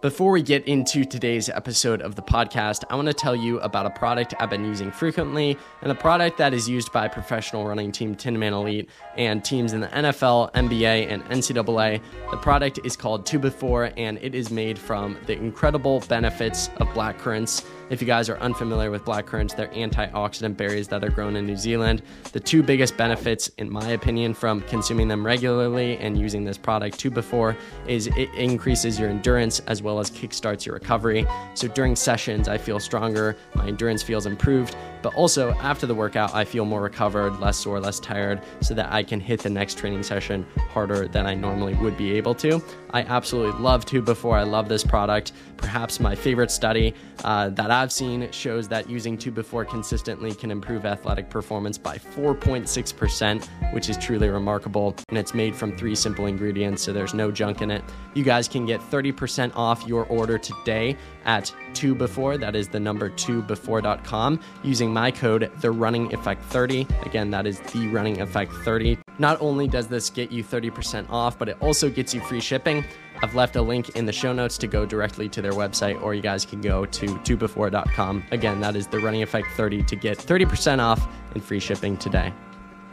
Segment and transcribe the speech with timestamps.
[0.00, 3.84] Before we get into today's episode of the podcast, I want to tell you about
[3.84, 7.90] a product I've been using frequently and a product that is used by professional running
[7.90, 12.00] team Tinman Elite and teams in the NFL, NBA, and NCAA.
[12.30, 17.18] The product is called 2Before and it is made from the incredible benefits of black
[17.18, 17.64] currants.
[17.90, 21.46] If you guys are unfamiliar with black currants, they're antioxidant berries that are grown in
[21.46, 22.02] New Zealand.
[22.32, 26.98] The two biggest benefits, in my opinion, from consuming them regularly and using this product
[26.98, 27.56] 2Before
[27.86, 31.26] is it increases your endurance as well as kickstarts your recovery.
[31.54, 36.34] So during sessions, I feel stronger, my endurance feels improved, but also after the workout,
[36.34, 39.78] I feel more recovered, less sore, less tired, so that I can hit the next
[39.78, 42.62] training session harder than I normally would be able to.
[42.90, 44.34] I absolutely love 2Before.
[44.34, 45.32] I love this product.
[45.56, 46.94] Perhaps my favorite study
[47.24, 53.72] uh, that I've seen shows that using 2Before consistently can improve athletic performance by 4.6%,
[53.72, 54.96] which is truly remarkable.
[55.10, 57.84] And it's made from three simple ingredients, so there's no junk in it.
[58.14, 62.40] You guys can get 30% off your order today at 2Before.
[62.40, 66.84] That is the number 2before.com using my code, the running effect 30.
[67.02, 68.98] Again, that is the running effect 30.
[69.20, 72.84] Not only does this get you 30% off, but it also gets you free shipping.
[73.22, 76.14] I've left a link in the show notes to go directly to their website, or
[76.14, 78.24] you guys can go to 2before.com.
[78.30, 82.32] Again, that is the running effect 30 to get 30% off and free shipping today.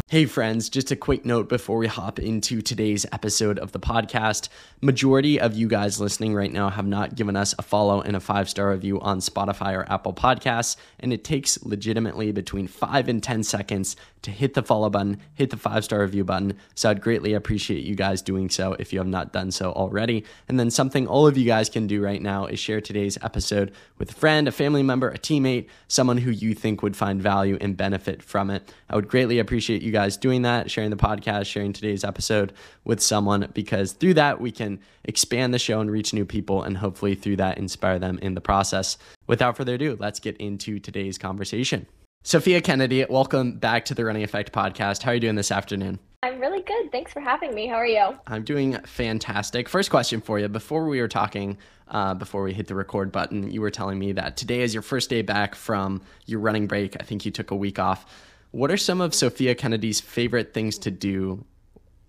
[0.07, 4.49] Hey friends, just a quick note before we hop into today's episode of the podcast.
[4.79, 8.19] Majority of you guys listening right now have not given us a follow and a
[8.19, 13.43] five-star review on Spotify or Apple Podcasts, and it takes legitimately between 5 and 10
[13.43, 16.53] seconds to hit the follow button, hit the five-star review button.
[16.75, 20.23] So I'd greatly appreciate you guys doing so if you have not done so already.
[20.47, 23.71] And then something all of you guys can do right now is share today's episode
[23.97, 27.57] with a friend, a family member, a teammate, someone who you think would find value
[27.59, 28.71] and benefit from it.
[28.89, 32.51] I would greatly appreciate you guys doing that, sharing the podcast, sharing today's episode
[32.83, 36.75] with someone, because through that, we can expand the show and reach new people, and
[36.77, 38.97] hopefully through that, inspire them in the process.
[39.27, 41.85] Without further ado, let's get into today's conversation.
[42.23, 45.03] Sophia Kennedy, welcome back to the Running Effect podcast.
[45.03, 45.99] How are you doing this afternoon?
[46.23, 46.91] I'm really good.
[46.91, 47.67] Thanks for having me.
[47.67, 48.17] How are you?
[48.25, 49.69] I'm doing fantastic.
[49.69, 50.47] First question for you.
[50.47, 51.55] Before we were talking,
[51.87, 54.81] uh, before we hit the record button, you were telling me that today is your
[54.81, 56.97] first day back from your running break.
[56.99, 58.07] I think you took a week off.
[58.55, 61.43] What are some of Sophia Kennedy's favorite things to do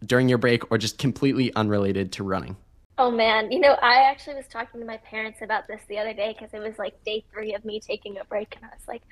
[0.05, 2.57] during your break or just completely unrelated to running?
[2.99, 6.15] Oh man, you know, I actually was talking to my parents about this the other
[6.15, 8.87] day because it was like day three of me taking a break, and I was
[8.87, 9.03] like,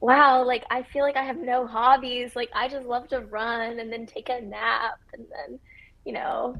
[0.00, 2.36] wow, like I feel like I have no hobbies.
[2.36, 5.58] Like I just love to run and then take a nap and then,
[6.04, 6.54] you know,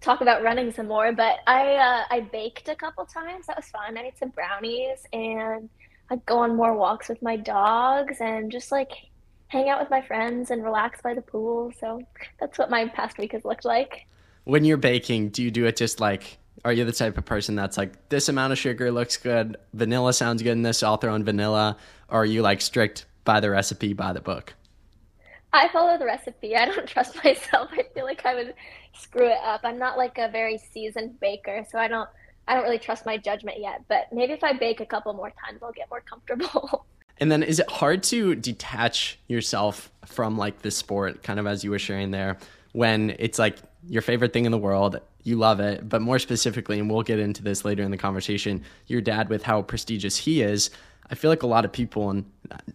[0.00, 1.12] talk about running some more.
[1.12, 3.48] But I uh, I baked a couple times.
[3.48, 3.82] That was fun.
[3.98, 5.68] I made some brownies and
[6.08, 8.92] I'd go on more walks with my dogs and just like
[9.48, 11.72] hang out with my friends and relax by the pool.
[11.78, 12.02] So
[12.38, 14.06] that's what my past week has looked like.
[14.44, 17.54] When you're baking, do you do it just like, are you the type of person
[17.54, 21.14] that's like, this amount of sugar looks good, vanilla sounds good in this, I'll throw
[21.14, 21.76] in vanilla?
[22.08, 24.54] Or are you like strict by the recipe, by the book?
[25.52, 26.56] I follow the recipe.
[26.56, 27.70] I don't trust myself.
[27.72, 28.54] I feel like I would
[28.94, 29.62] screw it up.
[29.64, 32.08] I'm not like a very seasoned baker, so I don't
[32.46, 33.84] I don't really trust my judgment yet.
[33.88, 36.86] But maybe if I bake a couple more times, I'll get more comfortable.
[37.20, 41.64] And then is it hard to detach yourself from like the sport, kind of as
[41.64, 42.38] you were sharing there,
[42.72, 43.58] when it's like
[43.88, 47.18] your favorite thing in the world, you love it, but more specifically, and we'll get
[47.18, 50.70] into this later in the conversation, your dad with how prestigious he is.
[51.10, 52.24] I feel like a lot of people, and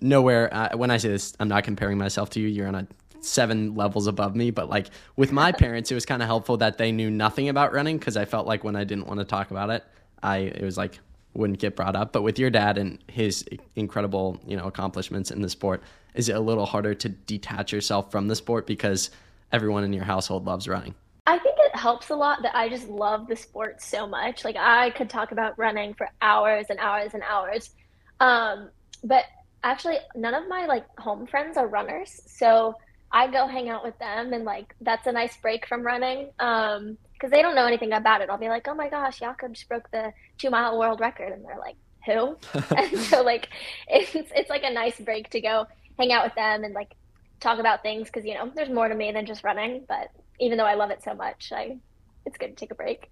[0.01, 2.87] nowhere, uh, when I say this, I'm not comparing myself to you, you're on a
[3.21, 6.77] seven levels above me, but like with my parents, it was kind of helpful that
[6.77, 9.51] they knew nothing about running because I felt like when I didn't want to talk
[9.51, 9.83] about it,
[10.21, 10.99] I, it was like,
[11.33, 12.11] wouldn't get brought up.
[12.11, 13.45] But with your dad and his
[13.75, 15.81] incredible, you know, accomplishments in the sport,
[16.13, 19.09] is it a little harder to detach yourself from the sport because
[19.51, 20.95] everyone in your household loves running?
[21.25, 24.43] I think it helps a lot that I just love the sport so much.
[24.43, 27.71] Like I could talk about running for hours and hours and hours.
[28.19, 28.69] Um,
[29.03, 29.25] but
[29.63, 32.21] actually none of my like home friends are runners.
[32.25, 32.75] So
[33.11, 36.31] I go hang out with them and like that's a nice break from running.
[36.39, 38.29] Um, because they don't know anything about it.
[38.29, 41.45] I'll be like, oh my gosh, Jakob just broke the two mile world record, and
[41.45, 42.35] they're like, who?
[42.77, 43.47] and so like,
[43.87, 45.65] it's it's like a nice break to go
[45.97, 46.95] hang out with them and like
[47.39, 49.85] talk about things because you know there's more to me than just running.
[49.87, 50.11] But
[50.41, 51.77] even though I love it so much, I
[52.25, 53.09] it's good to take a break.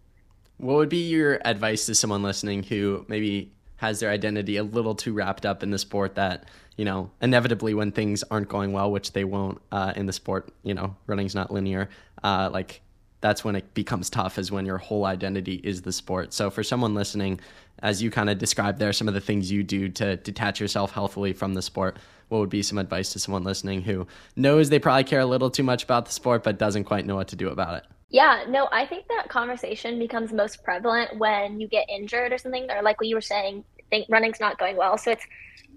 [0.58, 4.94] What would be your advice to someone listening who maybe has their identity a little
[4.94, 8.92] too wrapped up in the sport that you know inevitably when things aren't going well
[8.92, 11.90] which they won't uh, in the sport you know running's not linear
[12.24, 12.82] uh, like
[13.22, 16.64] that's when it becomes tough is when your whole identity is the sport so for
[16.64, 17.40] someone listening
[17.82, 20.92] as you kind of described there some of the things you do to detach yourself
[20.92, 21.98] healthily from the sport
[22.30, 25.50] what would be some advice to someone listening who knows they probably care a little
[25.50, 28.44] too much about the sport but doesn't quite know what to do about it Yeah,
[28.50, 32.82] no, I think that conversation becomes most prevalent when you get injured or something, or
[32.82, 34.98] like what you were saying, think running's not going well.
[34.98, 35.26] So it's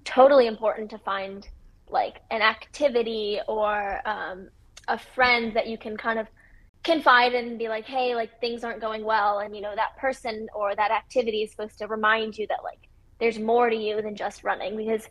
[0.05, 1.47] totally important to find
[1.89, 4.49] like an activity or um,
[4.89, 6.27] a friend that you can kind of
[6.85, 9.39] confide and be like, hey, like things aren't going well.
[9.39, 12.89] And, you know, that person or that activity is supposed to remind you that like
[13.19, 15.09] there's more to you than just running because,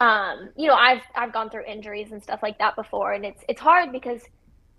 [0.00, 3.12] um, you know, I've, I've gone through injuries and stuff like that before.
[3.12, 4.20] And it's, it's hard because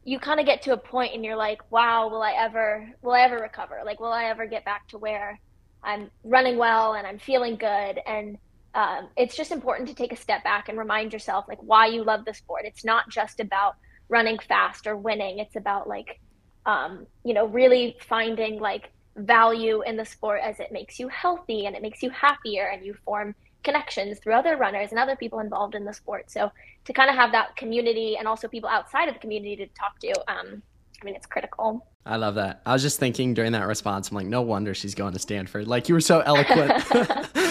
[0.03, 3.13] you kind of get to a point and you're like, wow, will I ever, will
[3.13, 3.79] I ever recover?
[3.85, 5.39] Like, will I ever get back to where
[5.81, 7.99] I'm running well and I'm feeling good?
[8.05, 8.37] And
[8.75, 12.03] um, it's just important to take a step back and remind yourself like why you
[12.03, 12.63] love the sport.
[12.65, 13.75] It's not just about
[14.09, 15.39] running fast or winning.
[15.39, 16.19] It's about like,
[16.65, 21.65] um, you know, really finding like value in the sport as it makes you healthy
[21.65, 25.39] and it makes you happier and you form connections through other runners and other people
[25.39, 26.29] involved in the sport.
[26.29, 26.51] So
[26.85, 29.99] to kind of have that community and also people outside of the community to talk
[29.99, 30.61] to, um,
[31.01, 31.85] I mean, it's critical.
[32.05, 32.61] I love that.
[32.65, 35.67] I was just thinking during that response, I'm like, no wonder she's going to Stanford.
[35.67, 36.83] Like you were so eloquent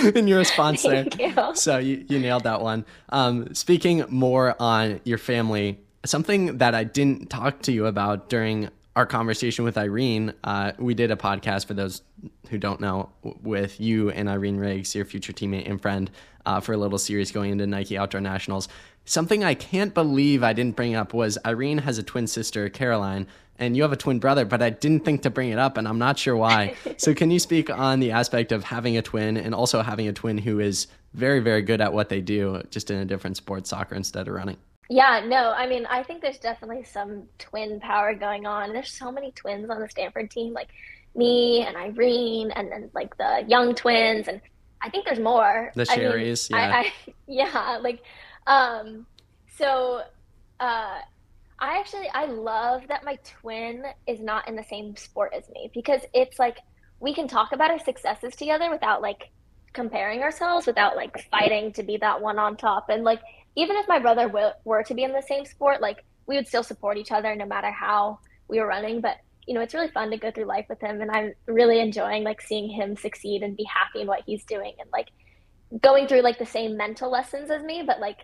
[0.17, 1.07] in your response there.
[1.19, 1.55] You.
[1.55, 2.85] So you, you nailed that one.
[3.09, 8.69] Um, speaking more on your family, something that I didn't talk to you about during
[8.95, 12.03] our conversation with Irene, uh, we did a podcast for those
[12.51, 16.11] who don't know with you and Irene Riggs, your future teammate and friend,
[16.45, 18.69] uh, for a little series going into Nike Outdoor Nationals.
[19.05, 23.27] Something I can't believe I didn't bring up was Irene has a twin sister, Caroline,
[23.59, 25.89] and you have a twin brother, but I didn't think to bring it up, and
[25.89, 26.75] I'm not sure why.
[26.99, 30.13] so, can you speak on the aspect of having a twin and also having a
[30.13, 33.67] twin who is very, very good at what they do, just in a different sport,
[33.67, 34.57] soccer instead of running?
[34.93, 38.75] Yeah, no, I mean, I think there's definitely some twin power going on.
[38.75, 40.69] There's so many twins on the Stanford team, like
[41.17, 44.43] me and Irene, and then like the young twins, and
[44.83, 45.73] I think there's more.
[45.75, 46.93] The Sherrys, I mean, yeah, I, I,
[47.27, 48.03] yeah, like,
[48.47, 49.07] um,
[49.57, 50.03] so,
[50.61, 50.99] uh,
[51.59, 55.71] I actually I love that my twin is not in the same sport as me
[55.73, 56.59] because it's like
[57.01, 59.31] we can talk about our successes together without like
[59.73, 63.21] comparing ourselves, without like fighting to be that one on top, and like
[63.57, 66.49] even if my brother w- were to be in the same sport, like we would
[66.49, 68.19] still support each other no matter how
[68.49, 69.01] we were running.
[69.01, 69.17] But
[69.47, 72.25] you know, it's really fun to go through life with him, and I'm really enjoying
[72.25, 75.09] like seeing him succeed and be happy in what he's doing, and like
[75.81, 78.19] going through like the same mental lessons as me, but like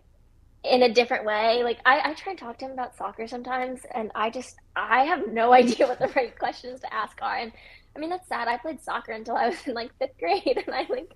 [0.64, 1.62] in a different way.
[1.62, 5.04] Like I, I try and talk to him about soccer sometimes, and I just I
[5.04, 7.52] have no idea what the right questions to ask are, and
[7.96, 8.49] I mean, that's sad.
[8.49, 11.12] I played soccer until I was in like fifth grade, and I like,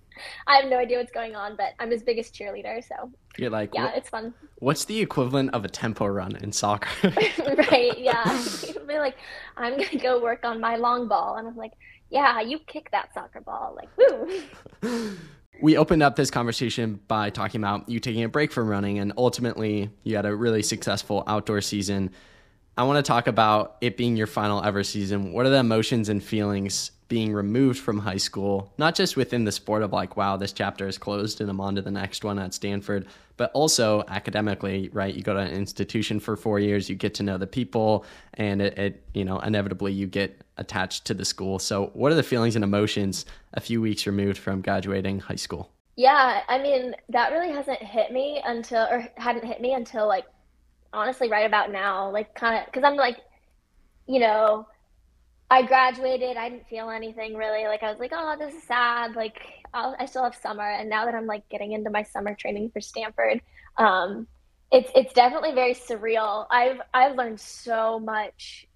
[0.46, 2.82] I have no idea what's going on, but I'm his biggest cheerleader.
[2.86, 4.34] So you're like, yeah, what, it's fun.
[4.58, 6.90] What's the equivalent of a tempo run in soccer?
[7.70, 7.96] right?
[7.98, 8.44] Yeah.
[8.86, 9.16] Be like,
[9.56, 11.72] I'm gonna go work on my long ball, and I'm like,
[12.10, 15.16] yeah, you kick that soccer ball, like, woo.
[15.62, 19.12] we opened up this conversation by talking about you taking a break from running, and
[19.16, 22.10] ultimately, you had a really successful outdoor season.
[22.76, 25.32] I want to talk about it being your final ever season.
[25.32, 29.52] What are the emotions and feelings being removed from high school, not just within the
[29.52, 32.38] sport of like, wow, this chapter is closed and I'm on to the next one
[32.38, 35.14] at Stanford, but also academically, right?
[35.14, 38.62] You go to an institution for four years, you get to know the people, and
[38.62, 41.58] it, it you know, inevitably you get attached to the school.
[41.58, 45.70] So, what are the feelings and emotions a few weeks removed from graduating high school?
[45.96, 50.24] Yeah, I mean, that really hasn't hit me until, or hadn't hit me until like
[50.92, 53.18] honestly right about now, like kind of because I'm like,
[54.06, 54.66] you know,
[55.50, 57.64] I graduated, I didn't feel anything really.
[57.64, 59.14] Like I was like, oh, this is sad.
[59.14, 59.38] Like
[59.74, 62.70] I'll, i still have summer, and now that I'm like getting into my summer training
[62.70, 63.40] for Stanford,
[63.78, 64.26] um,
[64.70, 66.46] it's it's definitely very surreal.
[66.50, 68.66] I've I've learned so much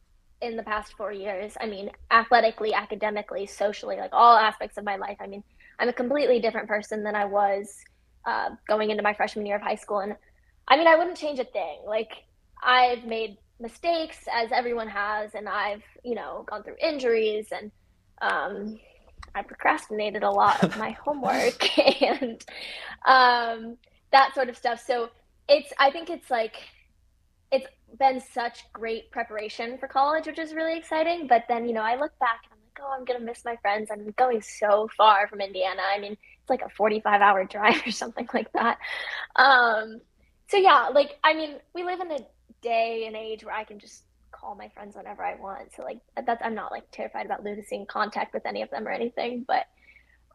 [0.43, 1.57] in the past four years.
[1.61, 5.17] I mean, athletically, academically, socially, like all aspects of my life.
[5.21, 5.43] I mean,
[5.79, 7.83] I'm a completely different person than I was
[8.26, 10.14] uh, going into my freshman year of high school, and
[10.68, 11.80] I mean, I wouldn't change a thing.
[11.87, 12.11] Like,
[12.62, 17.70] I've made mistakes as everyone has, and I've, you know, gone through injuries and
[18.20, 18.78] um,
[19.35, 22.44] I procrastinated a lot of my homework and
[23.06, 23.76] um,
[24.12, 24.82] that sort of stuff.
[24.85, 25.11] So
[25.49, 26.56] it's, I think it's like,
[27.52, 27.66] it's
[27.99, 31.26] been such great preparation for college, which is really exciting.
[31.28, 33.44] But then, you know, I look back and I'm like, oh, I'm going to miss
[33.44, 33.90] my friends.
[33.90, 35.82] I'm going so far from Indiana.
[35.94, 38.78] I mean, it's like a 45 hour drive or something like that.
[39.37, 40.00] Um,
[40.49, 42.19] so yeah, like I mean, we live in a
[42.62, 45.75] day and age where I can just call my friends whenever I want.
[45.75, 48.91] So like that's I'm not like terrified about losing contact with any of them or
[48.91, 49.67] anything, but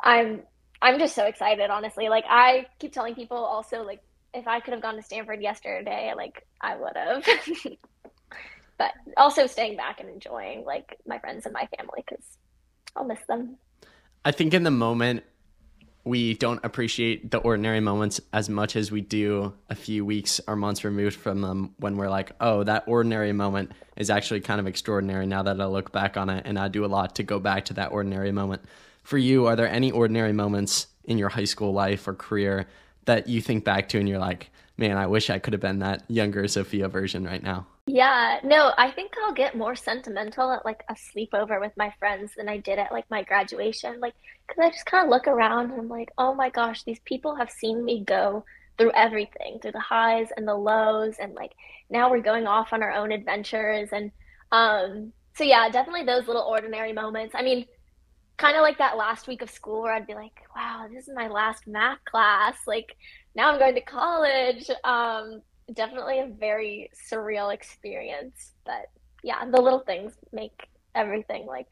[0.02, 0.44] I'm
[0.82, 2.10] I'm just so excited, honestly.
[2.10, 4.02] Like I keep telling people also like
[4.34, 7.26] if I could have gone to Stanford yesterday, like I would have.
[8.78, 12.26] but also staying back and enjoying like my friends and my family because
[12.96, 13.58] I'll miss them.
[14.26, 15.24] I think in the moment
[16.04, 20.56] we don't appreciate the ordinary moments as much as we do a few weeks or
[20.56, 24.66] months removed from them when we're like, oh, that ordinary moment is actually kind of
[24.66, 26.44] extraordinary now that I look back on it.
[26.46, 28.64] And I do a lot to go back to that ordinary moment.
[29.04, 32.68] For you, are there any ordinary moments in your high school life or career
[33.06, 34.50] that you think back to and you're like,
[34.82, 37.68] man, I wish I could have been that younger Sophia version right now?
[37.86, 42.32] Yeah, no, I think I'll get more sentimental at like a sleepover with my friends
[42.36, 44.00] than I did at like my graduation.
[44.00, 44.16] Like,
[44.48, 47.36] because I just kind of look around and I'm like, oh my gosh, these people
[47.36, 48.44] have seen me go
[48.78, 51.52] through everything, through the highs and the lows, and like
[51.90, 53.90] now we're going off on our own adventures.
[53.92, 54.12] And
[54.52, 57.36] um, so, yeah, definitely those little ordinary moments.
[57.38, 57.66] I mean,
[58.42, 61.14] kind of like that last week of school where I'd be like, wow, this is
[61.16, 62.56] my last math class.
[62.66, 62.96] Like,
[63.36, 64.70] now I'm going to college.
[64.84, 68.54] Um, definitely a very surreal experience.
[68.66, 68.90] But
[69.24, 71.72] yeah, the little things make everything like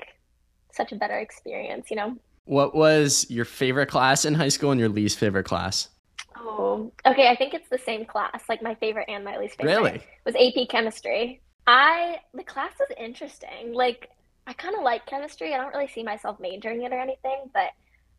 [0.72, 2.16] such a better experience, you know?
[2.46, 5.90] What was your favorite class in high school and your least favorite class?
[6.38, 7.30] Oh, okay.
[7.30, 8.44] I think it's the same class.
[8.48, 10.02] Like my favorite and my least favorite really?
[10.24, 11.42] was AP chemistry.
[11.66, 13.74] I the class was interesting.
[13.74, 14.10] Like
[14.50, 15.54] I kind of like chemistry.
[15.54, 17.70] I don't really see myself majoring it or anything, but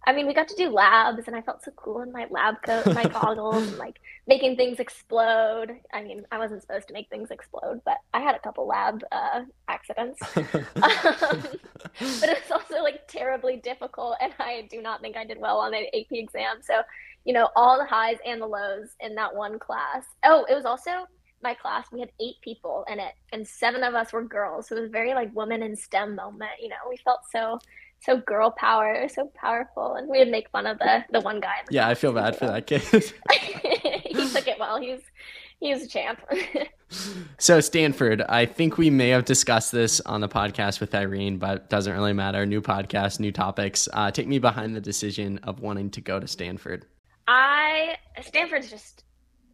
[0.07, 2.63] I mean, we got to do labs, and I felt so cool in my lab
[2.63, 5.77] coat, my goggles, and like making things explode.
[5.93, 9.03] I mean, I wasn't supposed to make things explode, but I had a couple lab
[9.11, 10.21] uh, accidents.
[10.37, 11.43] um,
[12.21, 15.59] but it was also like terribly difficult, and I do not think I did well
[15.59, 16.59] on the AP exam.
[16.63, 16.83] So,
[17.25, 20.05] you know, all the highs and the lows in that one class.
[20.23, 21.09] Oh, it was also
[21.43, 21.87] my class.
[21.93, 24.69] We had eight people in it, and seven of us were girls.
[24.69, 26.53] So it was a very like woman in STEM moment.
[26.61, 27.59] You know, we felt so
[28.05, 31.57] so girl power, so powerful, and we would make fun of the the one guy.
[31.67, 32.83] The yeah, I feel bad for that kid.
[32.83, 34.81] he took it well.
[34.81, 35.01] He's
[35.61, 36.21] he's a champ.
[37.39, 41.69] so Stanford, I think we may have discussed this on the podcast with Irene, but
[41.69, 42.47] doesn't really matter.
[42.47, 43.89] New podcast, new topics.
[43.93, 46.87] Uh, take me behind the decision of wanting to go to Stanford.
[47.29, 49.05] I Stanford's just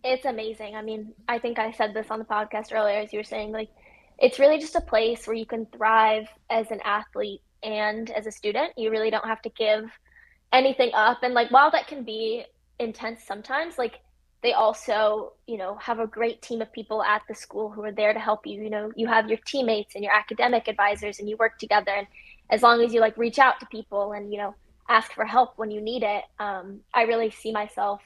[0.06, 0.76] it's amazing.
[0.76, 3.52] I mean, I think I said this on the podcast earlier, as you were saying,
[3.52, 3.70] like
[4.18, 8.30] it's really just a place where you can thrive as an athlete and as a
[8.30, 8.72] student.
[8.76, 9.90] You really don't have to give
[10.52, 11.22] anything up.
[11.22, 12.44] And like while that can be
[12.78, 14.00] intense sometimes, like
[14.42, 17.92] they also, you know, have a great team of people at the school who are
[17.92, 18.62] there to help you.
[18.62, 21.90] You know, you have your teammates and your academic advisors and you work together.
[21.90, 22.06] And
[22.50, 24.54] as long as you like reach out to people and, you know,
[24.88, 28.00] ask for help when you need it, um, I really see myself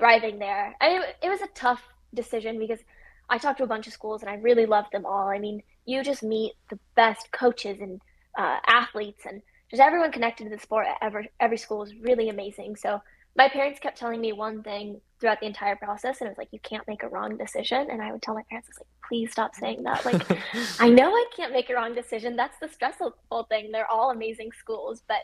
[0.00, 0.74] thriving there.
[0.80, 2.80] I mean, it was a tough decision because
[3.28, 5.28] I talked to a bunch of schools and I really loved them all.
[5.28, 8.00] I mean, you just meet the best coaches and
[8.36, 12.30] uh, athletes and just everyone connected to the sport at every, every school is really
[12.30, 12.74] amazing.
[12.74, 13.00] So
[13.36, 16.48] my parents kept telling me one thing throughout the entire process, and it was like,
[16.50, 17.88] you can't make a wrong decision.
[17.90, 20.04] And I would tell my parents, I was like, please stop saying that.
[20.04, 20.22] Like,
[20.80, 22.34] I know I can't make a wrong decision.
[22.34, 23.14] That's the stressful
[23.48, 23.70] thing.
[23.70, 25.18] They're all amazing schools, but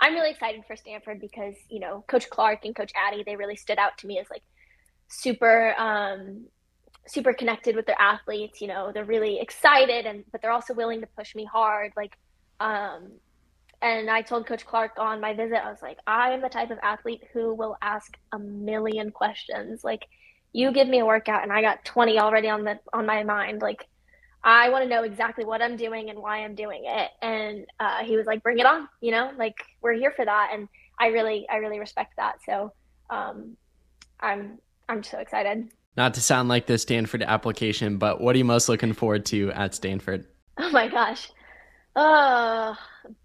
[0.00, 3.56] I'm really excited for Stanford because, you know, Coach Clark and Coach Addy, they really
[3.56, 4.42] stood out to me as like
[5.08, 6.46] super um,
[7.06, 11.02] super connected with their athletes you know they're really excited and but they're also willing
[11.02, 12.16] to push me hard like
[12.60, 13.10] um,
[13.84, 16.70] and I told Coach Clark on my visit, I was like, I am the type
[16.70, 19.84] of athlete who will ask a million questions.
[19.84, 20.06] Like,
[20.54, 23.60] you give me a workout and I got 20 already on the on my mind.
[23.60, 23.86] Like,
[24.44, 27.10] I want to know exactly what I'm doing and why I'm doing it.
[27.22, 28.88] And uh, he was like, bring it on.
[29.00, 30.50] You know, like we're here for that.
[30.52, 30.68] And
[31.00, 32.36] I really, I really respect that.
[32.44, 32.72] So
[33.08, 33.56] um,
[34.20, 34.58] I'm,
[34.88, 35.70] I'm so excited.
[35.96, 39.50] Not to sound like the Stanford application, but what are you most looking forward to
[39.52, 40.26] at Stanford?
[40.58, 41.30] Oh my gosh.
[41.96, 42.74] Uh,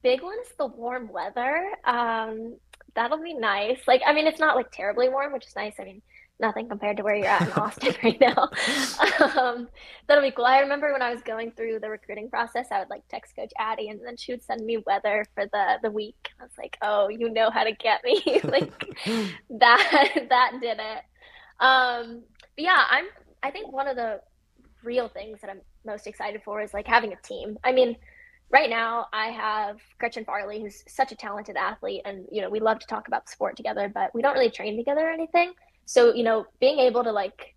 [0.03, 1.69] big one is the warm weather.
[1.83, 2.55] Um,
[2.95, 3.79] that'll be nice.
[3.87, 5.73] Like, I mean, it's not like terribly warm, which is nice.
[5.79, 6.01] I mean,
[6.39, 8.49] nothing compared to where you're at in Austin right now.
[9.37, 9.67] Um,
[10.07, 10.45] that'll be cool.
[10.45, 13.51] I remember when I was going through the recruiting process, I would like text Coach
[13.57, 16.29] Addy, and then she would send me weather for the the week.
[16.39, 18.21] I was like, oh, you know how to get me.
[18.43, 18.71] like
[19.49, 21.03] that that did it.
[21.63, 22.23] Um,
[22.55, 23.05] but yeah, I'm.
[23.41, 24.21] I think one of the
[24.83, 27.57] real things that I'm most excited for is like having a team.
[27.63, 27.95] I mean
[28.51, 32.59] right now I have Gretchen Farley, who's such a talented athlete, and you know we
[32.59, 35.53] love to talk about sport together, but we don't really train together or anything.
[35.89, 37.55] So you know, being able to like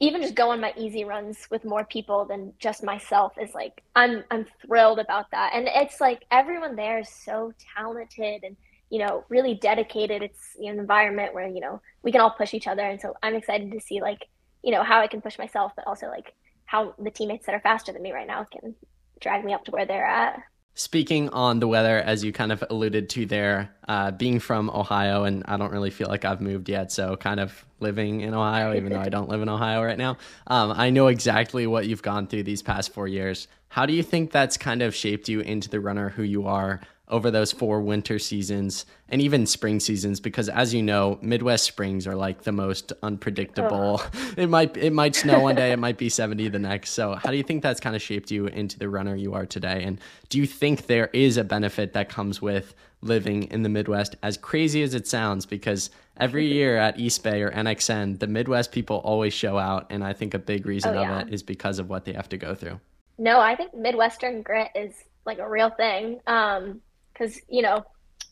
[0.00, 3.80] even just go on my easy runs with more people than just myself is like
[3.94, 8.56] I'm I'm thrilled about that, and it's like everyone there is so talented and
[8.90, 10.20] you know really dedicated.
[10.20, 13.36] It's an environment where you know we can all push each other, and so I'm
[13.36, 14.26] excited to see like
[14.64, 17.60] you know how I can push myself, but also like how the teammates that are
[17.60, 18.74] faster than me right now can
[19.20, 20.42] drag me up to where they're at.
[20.78, 25.24] Speaking on the weather, as you kind of alluded to there, uh, being from Ohio,
[25.24, 28.72] and I don't really feel like I've moved yet, so kind of living in Ohio,
[28.76, 32.02] even though I don't live in Ohio right now, um, I know exactly what you've
[32.02, 33.48] gone through these past four years.
[33.66, 36.80] How do you think that's kind of shaped you into the runner who you are
[37.10, 42.06] over those four winter seasons and even spring seasons because as you know midwest springs
[42.06, 44.00] are like the most unpredictable.
[44.02, 44.32] Oh.
[44.36, 46.90] it might it might snow one day it might be 70 the next.
[46.90, 49.46] So how do you think that's kind of shaped you into the runner you are
[49.46, 49.82] today?
[49.84, 54.16] And do you think there is a benefit that comes with living in the midwest?
[54.22, 58.96] As crazy as it sounds because every year at Eastbay or nxn the midwest people
[58.98, 61.20] always show out and i think a big reason oh, yeah.
[61.20, 62.78] of it is because of what they have to go through.
[63.18, 64.92] No i think midwestern grit is
[65.24, 66.20] like a real thing.
[66.26, 66.80] Um
[67.18, 67.84] because you know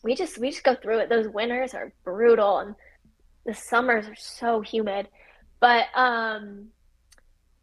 [0.03, 1.09] we just we just go through it.
[1.09, 2.75] Those winters are brutal, and
[3.45, 5.07] the summers are so humid.
[5.59, 6.67] But um,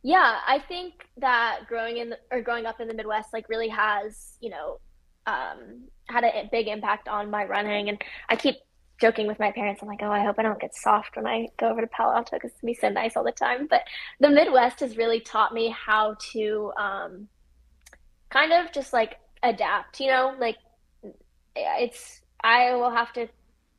[0.03, 3.69] yeah, I think that growing in the, or growing up in the Midwest like really
[3.69, 4.79] has you know
[5.27, 8.57] um, had a big impact on my running, and I keep
[9.01, 9.83] joking with my parents.
[9.83, 12.15] I'm like, oh, I hope I don't get soft when I go over to Palo
[12.15, 13.67] Alto because it's gonna be so nice all the time.
[13.69, 13.83] But
[14.21, 17.29] the Midwest has really taught me how to um,
[18.31, 20.01] kind of just like adapt.
[20.01, 20.57] You know, like
[21.57, 23.29] it's I will have to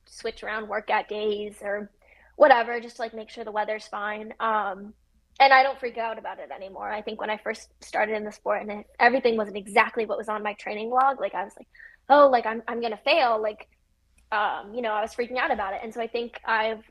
[0.05, 1.91] switch around workout days or
[2.35, 4.33] whatever, just to like make sure the weather's fine.
[4.39, 4.93] Um,
[5.39, 6.89] and I don't freak out about it anymore.
[6.89, 10.17] I think when I first started in the sport and it, everything wasn't exactly what
[10.17, 11.67] was on my training log, like I was like,
[12.09, 13.67] oh, like I'm I'm gonna fail, like,
[14.31, 15.81] um, you know, I was freaking out about it.
[15.83, 16.83] And so I think I've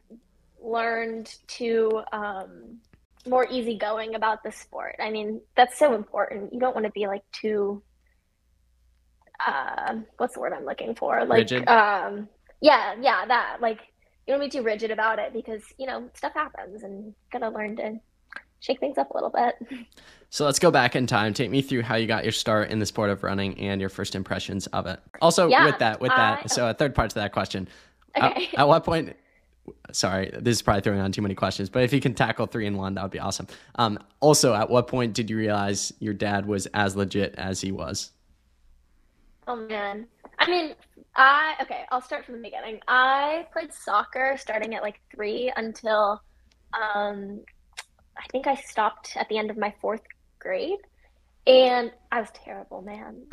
[0.61, 2.79] learned to um,
[3.27, 4.97] more easygoing about the sport.
[5.01, 6.53] I mean, that's so important.
[6.53, 7.83] You don't want to be like too
[9.47, 11.25] uh, what's the word I'm looking for?
[11.25, 11.69] Like, rigid.
[11.69, 12.29] um,
[12.61, 13.59] yeah, yeah, that.
[13.61, 13.81] Like,
[14.27, 17.77] you don't be too rigid about it because you know stuff happens, and gotta learn
[17.77, 18.01] to
[18.61, 19.87] shake things up a little bit.
[20.31, 21.35] So let's go back in time.
[21.35, 23.91] Take me through how you got your start in the sport of running and your
[23.91, 24.99] first impressions of it.
[25.21, 27.69] Also, yeah, with that, with that, so a third part to that question.
[28.17, 28.49] Okay.
[28.53, 29.15] At, at what point?
[29.93, 32.67] Sorry, this is probably throwing on too many questions, but if you can tackle three
[32.67, 33.47] in one, that would be awesome.
[33.77, 37.71] Um, also, at what point did you realize your dad was as legit as he
[37.71, 38.11] was?
[39.47, 40.07] Oh man.
[40.39, 40.75] I mean,
[41.17, 42.81] I okay, I'll start from the beginning.
[42.89, 46.21] I played soccer starting at like 3 until
[46.73, 47.41] um
[48.17, 50.03] I think I stopped at the end of my 4th
[50.39, 50.79] grade.
[51.47, 53.27] And I was terrible, man.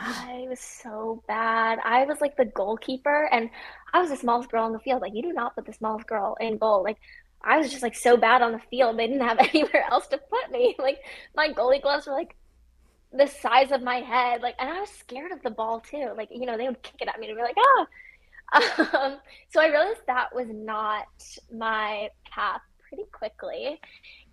[0.00, 1.78] I was so bad.
[1.84, 3.50] I was like the goalkeeper and
[3.92, 5.02] I was the smallest girl on the field.
[5.02, 6.82] Like you do not put the smallest girl in goal.
[6.82, 6.96] Like
[7.44, 8.98] I was just like so bad on the field.
[8.98, 10.76] They didn't have anywhere else to put me.
[10.78, 10.98] Like
[11.36, 12.34] my goalie gloves were like
[13.12, 14.42] the size of my head.
[14.42, 16.12] Like, and I was scared of the ball too.
[16.16, 17.86] Like, you know, they would kick it at me and be like, ah.
[18.54, 19.16] Um,
[19.48, 21.06] so I realized that was not
[21.50, 22.60] my path
[22.92, 23.80] pretty quickly.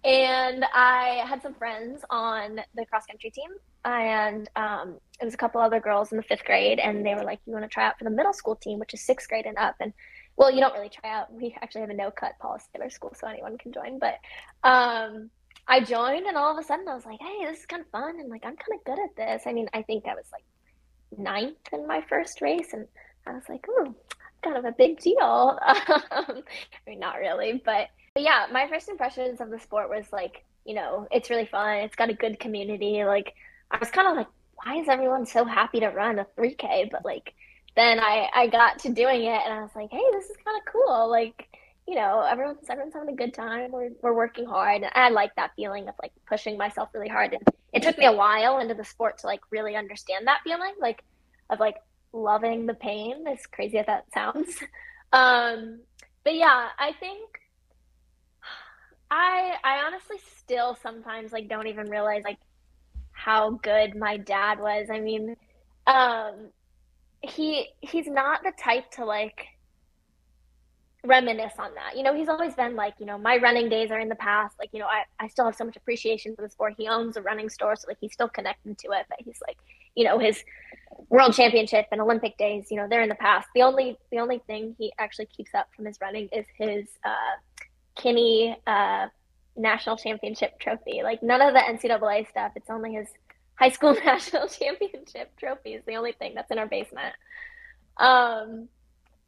[0.03, 3.49] And I had some friends on the cross country team,
[3.83, 7.23] and um, it was a couple other girls in the fifth grade, and they were
[7.23, 9.45] like, "You want to try out for the middle school team, which is sixth grade
[9.45, 9.93] and up?" And
[10.37, 11.33] well, you don't really try out.
[11.33, 13.99] We actually have a no cut policy at our school, so anyone can join.
[13.99, 14.19] But
[14.63, 15.29] um,
[15.69, 17.89] I joined, and all of a sudden I was like, hey, this is kind of
[17.89, 19.43] fun, and like I'm kind of good at this.
[19.45, 20.43] I mean, I think I was like
[21.17, 22.87] ninth in my first race, and
[23.27, 23.93] I was like, oh,
[24.43, 25.59] kind of a big deal.
[26.11, 30.05] Um, I mean, not really, but, but yeah, my first impressions of the sport was
[30.11, 31.77] like, you know, it's really fun.
[31.77, 33.03] It's got a good community.
[33.05, 33.33] Like,
[33.71, 34.27] I was kind of like,
[34.63, 36.89] why is everyone so happy to run a 3K?
[36.91, 37.33] But like,
[37.75, 40.57] then I I got to doing it, and I was like, hey, this is kind
[40.57, 41.09] of cool.
[41.09, 41.47] Like,
[41.89, 43.71] you know, everyone's everyone's having a good time.
[43.71, 44.83] We're we're working hard.
[44.83, 47.33] And I like that feeling of like pushing myself really hard.
[47.33, 47.41] And
[47.73, 51.03] it took me a while into the sport to like really understand that feeling, like
[51.49, 51.77] of like
[52.13, 53.25] loving the pain.
[53.27, 54.55] As crazy as that sounds.
[55.11, 55.79] Um,
[56.23, 57.41] but yeah, I think
[59.09, 62.37] I I honestly still sometimes like don't even realize like
[63.11, 64.89] how good my dad was.
[64.93, 65.35] I mean,
[65.87, 66.49] um,
[67.23, 69.47] he he's not the type to like
[71.05, 71.95] reminisce on that.
[71.95, 74.57] You know, he's always been like, you know, my running days are in the past.
[74.59, 76.75] Like, you know, I, I still have so much appreciation for the sport.
[76.77, 79.05] He owns a running store, so like he's still connected to it.
[79.09, 79.57] But he's like,
[79.95, 80.43] you know, his
[81.09, 83.47] world championship and Olympic days, you know, they're in the past.
[83.55, 87.37] The only the only thing he actually keeps up from his running is his uh
[87.95, 89.07] Kinney uh
[89.55, 91.01] national championship trophy.
[91.03, 92.51] Like none of the NCAA stuff.
[92.55, 93.07] It's only his
[93.55, 97.15] high school national championship trophy is the only thing that's in our basement.
[97.97, 98.67] Um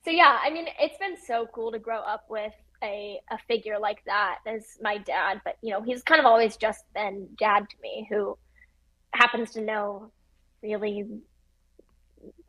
[0.03, 3.77] so yeah, I mean, it's been so cool to grow up with a, a figure
[3.79, 5.41] like that as my dad.
[5.43, 8.37] But you know, he's kind of always just been dad to me, who
[9.13, 10.11] happens to know
[10.63, 11.05] really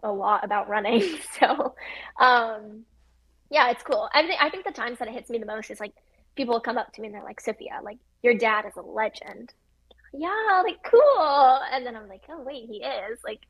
[0.03, 1.03] a lot about running.
[1.41, 1.75] So,
[2.21, 2.85] um,
[3.51, 4.09] yeah, it's cool.
[4.15, 5.93] I think I think the times that it hits me the most is like
[6.37, 9.53] people come up to me and they're like, Sophia, like your dad is a legend.
[10.15, 11.59] Yeah, like cool.
[11.73, 13.41] And then I'm like, oh wait, he is like,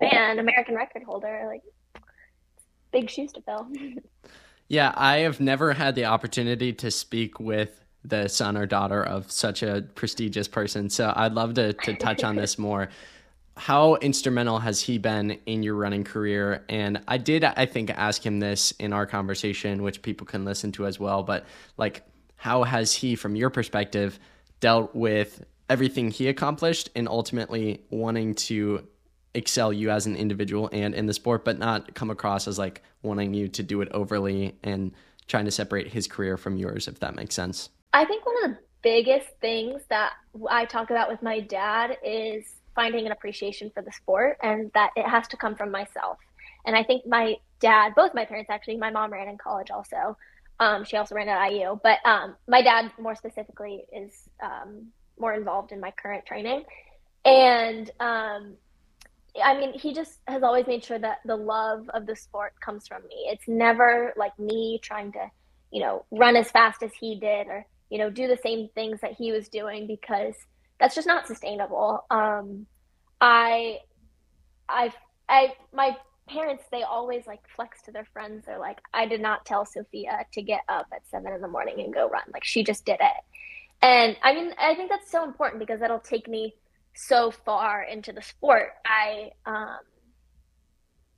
[0.00, 1.44] man, American record holder.
[1.46, 1.62] Like
[2.92, 3.68] big shoes to fill.
[4.68, 9.30] yeah, I have never had the opportunity to speak with the son or daughter of
[9.30, 10.88] such a prestigious person.
[10.88, 12.88] So I'd love to, to touch on this more.
[13.56, 16.64] how instrumental has he been in your running career?
[16.68, 20.72] And I did, I think, ask him this in our conversation, which people can listen
[20.72, 21.22] to as well.
[21.22, 21.44] But
[21.76, 22.02] like,
[22.36, 24.18] how has he, from your perspective,
[24.60, 28.86] dealt with everything he accomplished and ultimately wanting to
[29.34, 32.82] excel you as an individual and in the sport, but not come across as like
[33.02, 34.92] wanting you to do it overly and
[35.28, 37.70] trying to separate his career from yours, if that makes sense?
[37.92, 40.12] I think one of the biggest things that
[40.48, 44.90] I talk about with my dad is finding an appreciation for the sport and that
[44.96, 46.18] it has to come from myself.
[46.64, 50.16] And I think my dad, both my parents actually, my mom ran in college also.
[50.58, 54.88] Um, she also ran at IU, but um, my dad more specifically is um,
[55.18, 56.64] more involved in my current training.
[57.24, 58.54] And um,
[59.42, 62.88] I mean, he just has always made sure that the love of the sport comes
[62.88, 63.28] from me.
[63.30, 65.30] It's never like me trying to,
[65.70, 69.00] you know, run as fast as he did or, you know, do the same things
[69.00, 70.34] that he was doing because
[70.78, 72.04] that's just not sustainable.
[72.10, 72.66] Um,
[73.20, 73.78] I,
[74.68, 74.92] I,
[75.28, 75.96] I, my
[76.28, 78.46] parents, they always like flex to their friends.
[78.46, 81.80] They're like, I did not tell Sophia to get up at seven in the morning
[81.80, 82.22] and go run.
[82.32, 83.24] Like she just did it.
[83.82, 86.54] And I mean, I think that's so important because that'll take me
[87.06, 88.68] so far into the sport.
[88.86, 89.78] I, um,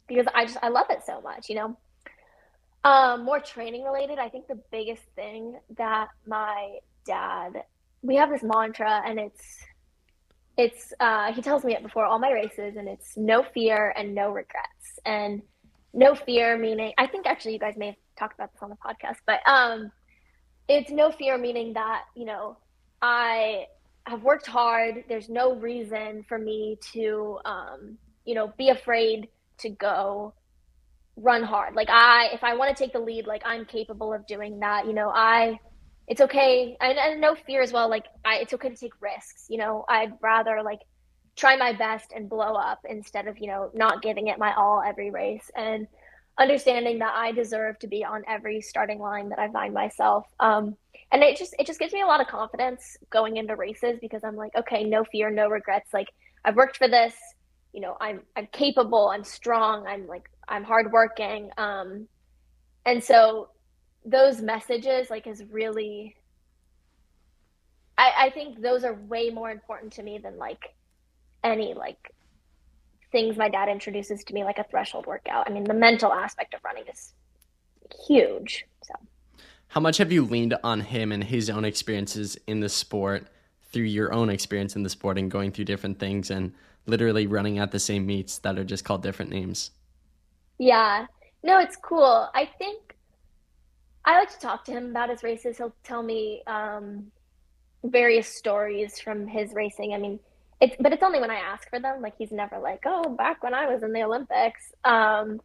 [0.08, 1.76] because I just, I love it so much, you know?
[2.84, 7.62] Um, more training related, I think the biggest thing that my dad
[8.02, 9.58] we have this mantra and it's
[10.58, 14.14] it's uh, he tells me it before all my races and it's no fear and
[14.14, 15.42] no regrets and
[15.94, 18.76] no fear meaning i think actually you guys may have talked about this on the
[18.76, 19.90] podcast but um
[20.68, 22.56] it's no fear meaning that you know
[23.00, 23.66] i
[24.06, 25.04] have worked hard.
[25.08, 30.34] There's no reason for me to um you know be afraid to go
[31.16, 31.74] run hard.
[31.74, 34.86] Like i if i want to take the lead like i'm capable of doing that
[34.86, 35.58] you know i
[36.08, 36.76] it's okay.
[36.80, 39.84] And, and no fear as well like I, it's okay to take risks you know.
[39.88, 40.80] I'd rather like
[41.36, 44.82] try my best and blow up instead of you know not giving it my all
[44.84, 45.50] every race.
[45.56, 45.86] And
[46.42, 50.26] understanding that i deserve to be on every starting line that i find myself.
[50.40, 50.76] Um,
[51.12, 54.24] and it just it just gives me a lot of confidence going into races because
[54.24, 55.92] i'm like okay no fear no regrets.
[55.94, 56.09] Like
[56.44, 57.14] i've worked for this
[57.72, 61.50] you know i'm i'm capable i'm strong i'm like i'm hardworking.
[61.57, 62.09] Um,
[62.85, 63.50] and so
[64.05, 66.16] those messages like is really
[67.96, 70.74] I, I think those are way more important to me than like
[71.44, 72.12] any like
[73.12, 75.48] things my dad introduces to me like a threshold workout.
[75.48, 77.12] I mean the mental aspect of running is
[78.07, 78.66] huge.
[78.83, 78.94] So
[79.68, 83.29] how much have you leaned on him and his own experiences in the sport
[83.72, 86.53] through your own experience in the sport and going through different things and
[86.87, 89.70] literally running at the same meets that are just called different names?
[90.59, 91.07] Yeah.
[91.42, 92.29] No, it's cool.
[92.35, 92.96] I think
[94.05, 95.57] I like to talk to him about his races.
[95.59, 97.11] He'll tell me um,
[97.85, 99.94] various stories from his racing.
[99.94, 100.18] I mean,
[100.62, 102.01] it's but it's only when I ask for them.
[102.01, 104.72] Like he's never like, oh, back when I was in the Olympics.
[104.85, 105.40] Um,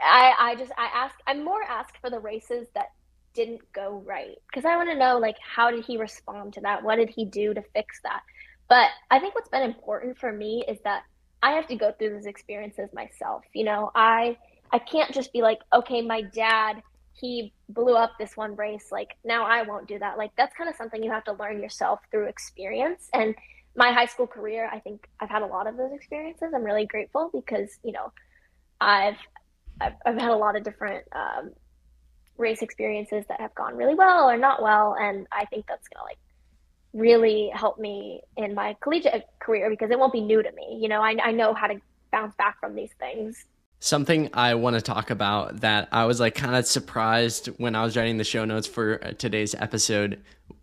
[0.00, 1.14] I I just I ask.
[1.26, 2.86] I'm more asked for the races that
[3.32, 6.82] didn't go right because I want to know like how did he respond to that?
[6.82, 8.22] What did he do to fix that?
[8.68, 11.04] But I think what's been important for me is that
[11.42, 13.44] I have to go through those experiences myself.
[13.54, 14.36] You know, I
[14.72, 16.82] I can't just be like, okay, my dad
[17.12, 20.70] he blew up this one race like now i won't do that like that's kind
[20.70, 23.34] of something you have to learn yourself through experience and
[23.76, 26.86] my high school career i think i've had a lot of those experiences i'm really
[26.86, 28.12] grateful because you know
[28.80, 29.16] i've
[29.80, 31.52] i've, I've had a lot of different um,
[32.36, 36.04] race experiences that have gone really well or not well and i think that's gonna
[36.04, 36.18] like
[36.92, 40.88] really help me in my collegiate career because it won't be new to me you
[40.88, 41.80] know i, I know how to
[42.10, 43.44] bounce back from these things
[43.82, 47.82] Something I want to talk about that I was like kind of surprised when I
[47.82, 50.20] was writing the show notes for today's episode.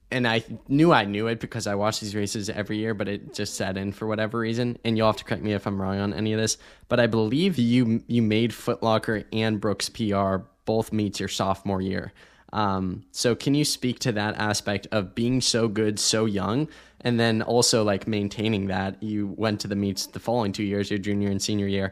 [0.09, 3.33] And I knew I knew it because I watch these races every year, but it
[3.33, 4.77] just set in for whatever reason.
[4.85, 6.57] And you'll have to correct me if I'm wrong on any of this.
[6.87, 12.13] But I believe you you made Footlocker and Brooks PR both meets your sophomore year.
[12.53, 16.69] Um, so can you speak to that aspect of being so good so young
[17.01, 20.89] and then also like maintaining that you went to the meets the following two years
[20.89, 21.91] your junior and senior year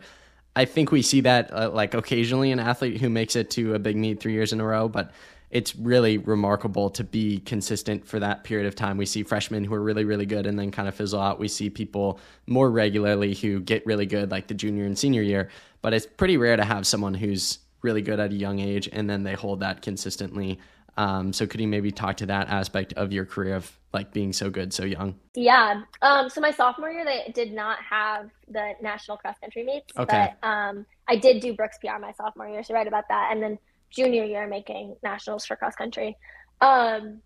[0.56, 3.80] I think we see that uh, like occasionally an athlete who makes it to a
[3.80, 5.12] big meet three years in a row, but
[5.50, 8.98] it's really remarkable to be consistent for that period of time.
[8.98, 11.40] We see freshmen who are really, really good and then kind of fizzle out.
[11.40, 15.50] We see people more regularly who get really good, like the junior and senior year,
[15.82, 19.10] but it's pretty rare to have someone who's really good at a young age and
[19.10, 20.60] then they hold that consistently
[20.98, 24.32] um, so could you maybe talk to that aspect of your career of like being
[24.32, 25.16] so good so young?
[25.36, 25.82] Yeah.
[26.02, 30.34] Um, so my sophomore year, they did not have the national cross country meets, okay.
[30.42, 33.30] but um, I did do Brooks PR my sophomore year, so right about that.
[33.32, 33.60] And then
[33.96, 36.18] junior year, making nationals for cross country.
[36.62, 37.22] Um,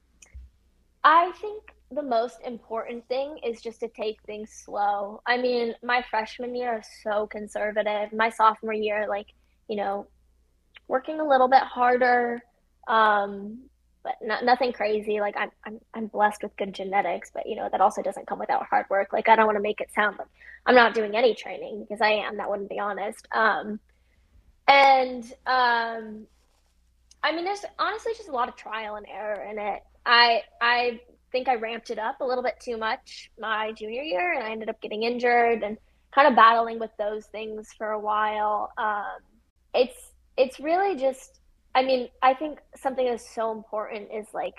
[1.04, 5.22] I think the most important thing is just to take things slow.
[5.26, 8.14] I mean, my freshman year was so conservative.
[8.14, 9.28] My sophomore year, like,
[9.68, 10.08] you know,
[10.88, 12.42] working a little bit harder,
[12.88, 13.60] um,
[14.04, 15.20] but not, nothing crazy.
[15.20, 18.40] Like I'm, I'm, I'm blessed with good genetics, but you know, that also doesn't come
[18.40, 19.12] without hard work.
[19.12, 20.28] Like I don't want to make it sound like
[20.66, 22.38] I'm not doing any training because I am.
[22.38, 23.28] That wouldn't be honest.
[23.34, 23.80] Um,
[24.68, 26.28] and um,
[27.24, 29.82] I mean, there's honestly just a lot of trial and error in it.
[30.06, 31.02] I, I
[31.32, 34.52] think I ramped it up a little bit too much my junior year, and I
[34.52, 35.78] ended up getting injured and
[36.14, 38.72] kind of battling with those things for a while.
[38.78, 39.20] Um,
[39.74, 41.42] it's it's really just,
[41.76, 44.56] I mean, I think something that's so important is like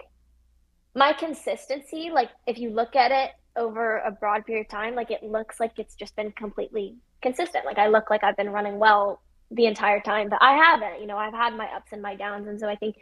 [0.95, 2.11] my consistency.
[2.13, 5.59] Like if you look at it over a broad period of time, like it looks
[5.59, 7.65] like it's just been completely consistent.
[7.65, 11.01] Like I look like I've been running well the entire time, but I haven't.
[11.01, 12.97] You know, I've had my ups and my downs, and so I think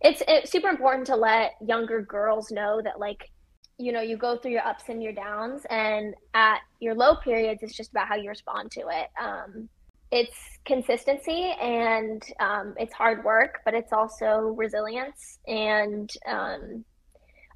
[0.00, 3.30] it's, it's super important to let younger girls know that like
[3.78, 7.62] you know you go through your ups and your downs and at your low periods
[7.62, 9.68] it's just about how you respond to it um,
[10.10, 16.84] it's consistency and um, it's hard work but it's also resilience and um,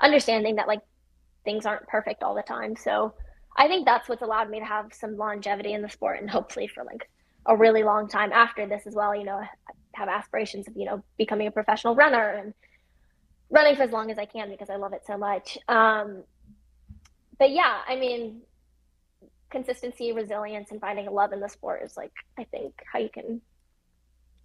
[0.01, 0.81] understanding that like
[1.45, 3.15] things aren't perfect all the time so
[3.57, 6.69] i think that's what's allowed me to have some longevity in the sport and hopefully
[6.69, 7.09] for like
[7.51, 9.49] a really long time after this as well you know I
[9.93, 12.55] have aspirations of you know becoming a professional runner and
[13.51, 15.59] running for as long as I can because I love it so much.
[15.69, 16.23] Um,
[17.39, 18.43] but yeah, I mean,
[19.51, 23.41] consistency, resilience, and finding love in the sport is like I think how you can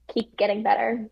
[0.07, 1.07] keep getting better.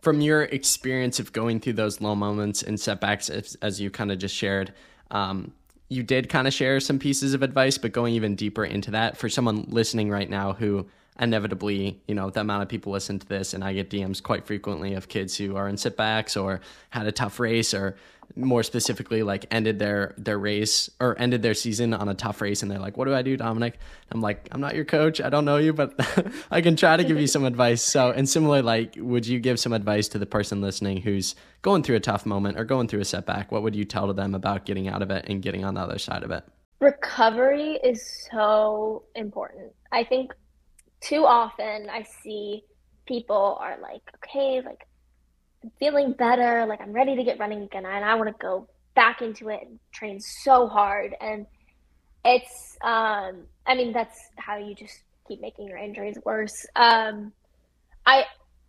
[0.00, 4.10] From your experience of going through those low moments and setbacks, as, as you kind
[4.10, 4.72] of just shared,
[5.10, 5.52] um,
[5.90, 9.18] you did kind of share some pieces of advice, but going even deeper into that
[9.18, 10.86] for someone listening right now who
[11.20, 14.46] inevitably, you know, the amount of people listen to this, and I get DMs quite
[14.46, 17.96] frequently of kids who are in sitbacks or had a tough race, or
[18.36, 22.62] more specifically, like ended their their race or ended their season on a tough race,
[22.62, 23.78] and they're like, "What do I do, Dominic?"
[24.10, 25.20] I'm like, "I'm not your coach.
[25.20, 25.94] I don't know you, but
[26.50, 29.60] I can try to give you some advice." So, and similarly like, would you give
[29.60, 33.00] some advice to the person listening who's going through a tough moment or going through
[33.00, 33.52] a setback?
[33.52, 35.80] What would you tell to them about getting out of it and getting on the
[35.80, 36.44] other side of it?
[36.80, 39.72] Recovery is so important.
[39.92, 40.32] I think
[41.00, 42.64] too often I see
[43.06, 44.86] people are like, okay, like
[45.62, 48.68] I'm feeling better, like I'm ready to get running again, and I want to go
[48.94, 51.14] back into it and train so hard.
[51.20, 51.46] And
[52.24, 56.66] it's, um, I mean, that's how you just keep making your injuries worse.
[56.76, 57.32] Um,
[58.06, 58.24] I,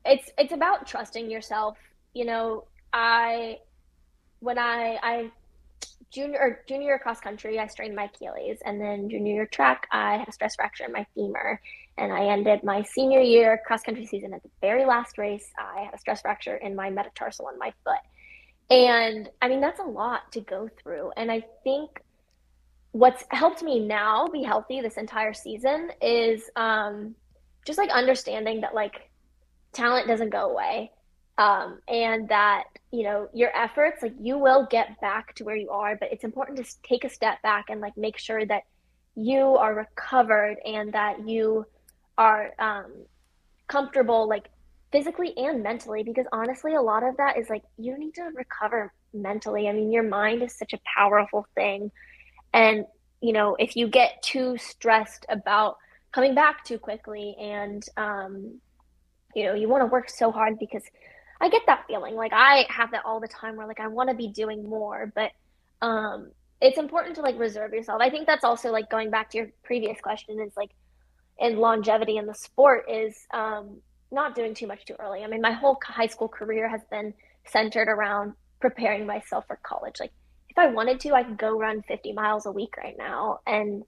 [0.06, 1.78] it's it's about trusting yourself.
[2.14, 3.60] You know, I
[4.40, 5.32] when I I
[6.12, 10.18] junior or junior cross country, I strained my Achilles, and then junior year track, I
[10.18, 11.60] had a stress fracture in my femur,
[11.98, 15.52] and I ended my senior year cross country season at the very last race.
[15.58, 18.02] I had a stress fracture in my metatarsal on my foot,
[18.70, 22.02] and I mean that's a lot to go through, and I think
[22.92, 27.16] what's helped me now be healthy this entire season is um,
[27.66, 29.10] just like understanding that like
[29.74, 30.92] talent doesn't go away
[31.38, 35.70] um, and that you know your efforts like you will get back to where you
[35.70, 38.64] are but it's important to take a step back and like make sure that
[39.16, 41.66] you are recovered and that you
[42.18, 42.92] are um,
[43.68, 44.50] comfortable like
[44.92, 48.94] physically and mentally because honestly a lot of that is like you need to recover
[49.14, 49.68] mentally.
[49.68, 51.92] I mean your mind is such a powerful thing.
[52.54, 52.86] And
[53.22, 55.78] you know if you get too stressed about
[56.12, 58.60] coming back too quickly and um,
[59.36, 60.84] you know you want to work so hard because
[61.42, 62.16] I get that feeling.
[62.16, 65.12] Like I have that all the time where like I want to be doing more,
[65.14, 65.32] but
[65.82, 68.00] um it's important to like reserve yourself.
[68.02, 70.70] I think that's also like going back to your previous question is like
[71.40, 75.24] in longevity in the sport is um not doing too much too early.
[75.24, 77.14] I mean, my whole high school career has been
[77.46, 79.96] centered around preparing myself for college.
[80.00, 80.12] Like
[80.50, 83.84] if I wanted to, I could go run 50 miles a week right now and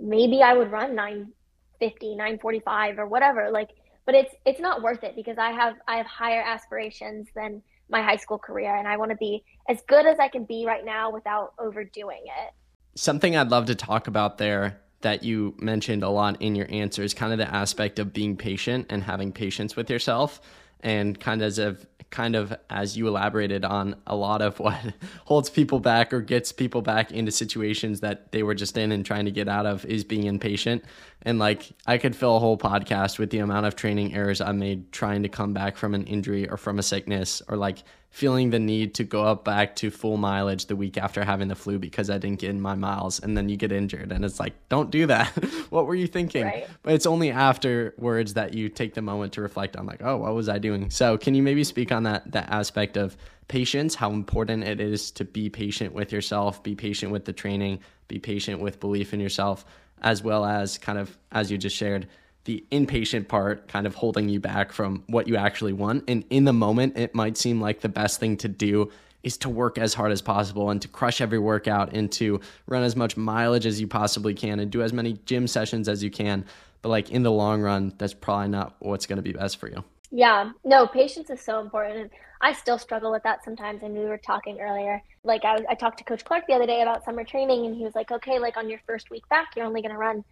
[0.00, 3.50] maybe I would run 950, 945 or whatever.
[3.50, 3.68] Like
[4.10, 8.02] but it's it's not worth it because I have I have higher aspirations than my
[8.02, 10.84] high school career and I want to be as good as I can be right
[10.84, 12.52] now without overdoing it.
[12.96, 17.14] Something I'd love to talk about there that you mentioned a lot in your answers
[17.14, 20.40] kind of the aspect of being patient and having patience with yourself
[20.80, 24.78] and kind of as of kind of as you elaborated on a lot of what
[25.24, 29.06] holds people back or gets people back into situations that they were just in and
[29.06, 30.84] trying to get out of is being impatient.
[31.22, 34.52] And like i could fill a whole podcast with the amount of training errors i
[34.52, 38.50] made trying to come back from an injury or from a sickness or like feeling
[38.50, 41.78] the need to go up back to full mileage the week after having the flu
[41.78, 44.52] because I didn't get in my miles and then you get injured and it's like
[44.68, 45.28] don't do that.
[45.70, 46.44] what were you thinking?
[46.44, 46.66] Right.
[46.82, 50.34] But it's only afterwards that you take the moment to reflect on like, oh, what
[50.34, 50.90] was I doing?
[50.90, 55.10] So can you maybe speak on that that aspect of patience, how important it is
[55.12, 59.20] to be patient with yourself, be patient with the training, be patient with belief in
[59.20, 59.64] yourself,
[60.02, 62.08] as well as kind of as you just shared,
[62.44, 66.04] the impatient part kind of holding you back from what you actually want.
[66.08, 68.90] And in the moment, it might seem like the best thing to do
[69.22, 72.82] is to work as hard as possible and to crush every workout and to run
[72.82, 76.10] as much mileage as you possibly can and do as many gym sessions as you
[76.10, 76.44] can.
[76.80, 79.68] But like in the long run, that's probably not what's going to be best for
[79.68, 79.84] you.
[80.10, 82.10] Yeah, no, patience is so important.
[82.40, 83.82] I still struggle with that sometimes.
[83.82, 85.02] And we were talking earlier.
[85.22, 87.84] Like I, I talked to Coach Clark the other day about summer training, and he
[87.84, 90.24] was like, "Okay, like on your first week back, you're only going to run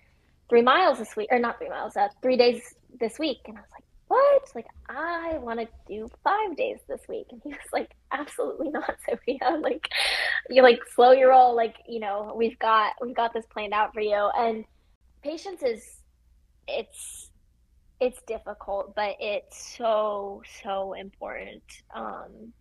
[0.49, 2.63] three miles this week, or not three miles, uh, three days
[2.99, 3.39] this week.
[3.47, 4.51] And I was like, what?
[4.55, 7.27] Like, I want to do five days this week.
[7.31, 9.39] And he was like, absolutely not, Sophia.
[9.61, 9.89] Like,
[10.49, 11.55] you like slow your roll.
[11.55, 14.31] Like, you know, we've got, we've got this planned out for you.
[14.37, 14.65] And
[15.23, 15.85] patience is,
[16.67, 17.31] it's,
[18.01, 21.63] it's difficult, but it's so, so important.
[21.95, 22.53] Um,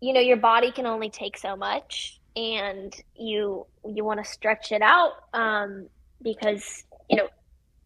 [0.00, 4.72] you know, your body can only take so much and you, you want to stretch
[4.72, 5.12] it out.
[5.32, 5.88] Um,
[6.22, 7.28] because you know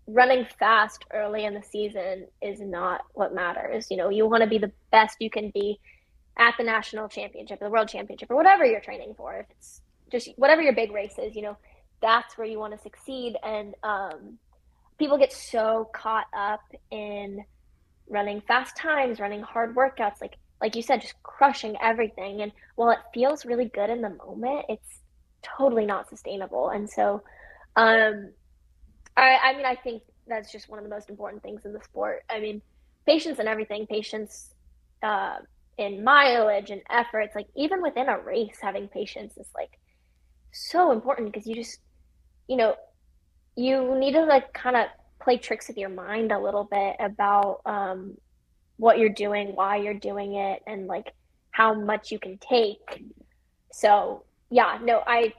[0.06, 3.90] running fast early in the season is not what matters.
[3.90, 5.80] You know, you want to be the best you can be
[6.38, 9.34] at the national championship, the world championship, or whatever you're training for.
[9.34, 9.80] If it's
[10.12, 11.56] just whatever your big race is, you know,
[12.00, 13.36] that's where you want to succeed.
[13.42, 14.38] And um,
[14.98, 17.44] people get so caught up in
[18.08, 22.40] running fast times, running hard workouts, like like you said, just crushing everything.
[22.40, 25.00] And while it feels really good in the moment, it's
[25.42, 26.70] totally not sustainable.
[26.70, 27.22] And so
[27.76, 28.32] um,
[29.16, 31.82] I, I mean, I think that's just one of the most important things in the
[31.82, 32.24] sport.
[32.28, 32.60] I mean,
[33.06, 34.54] patience and everything, patience
[35.02, 35.36] uh,
[35.78, 39.78] in mileage and efforts, like even within a race, having patience is like
[40.52, 41.78] so important because you just,
[42.48, 42.74] you know,
[43.56, 44.86] you need to like kind of
[45.20, 48.16] play tricks with your mind a little bit about um,
[48.76, 51.12] what you're doing, why you're doing it, and like
[51.50, 53.04] how much you can take.
[53.72, 55.32] So yeah, no, I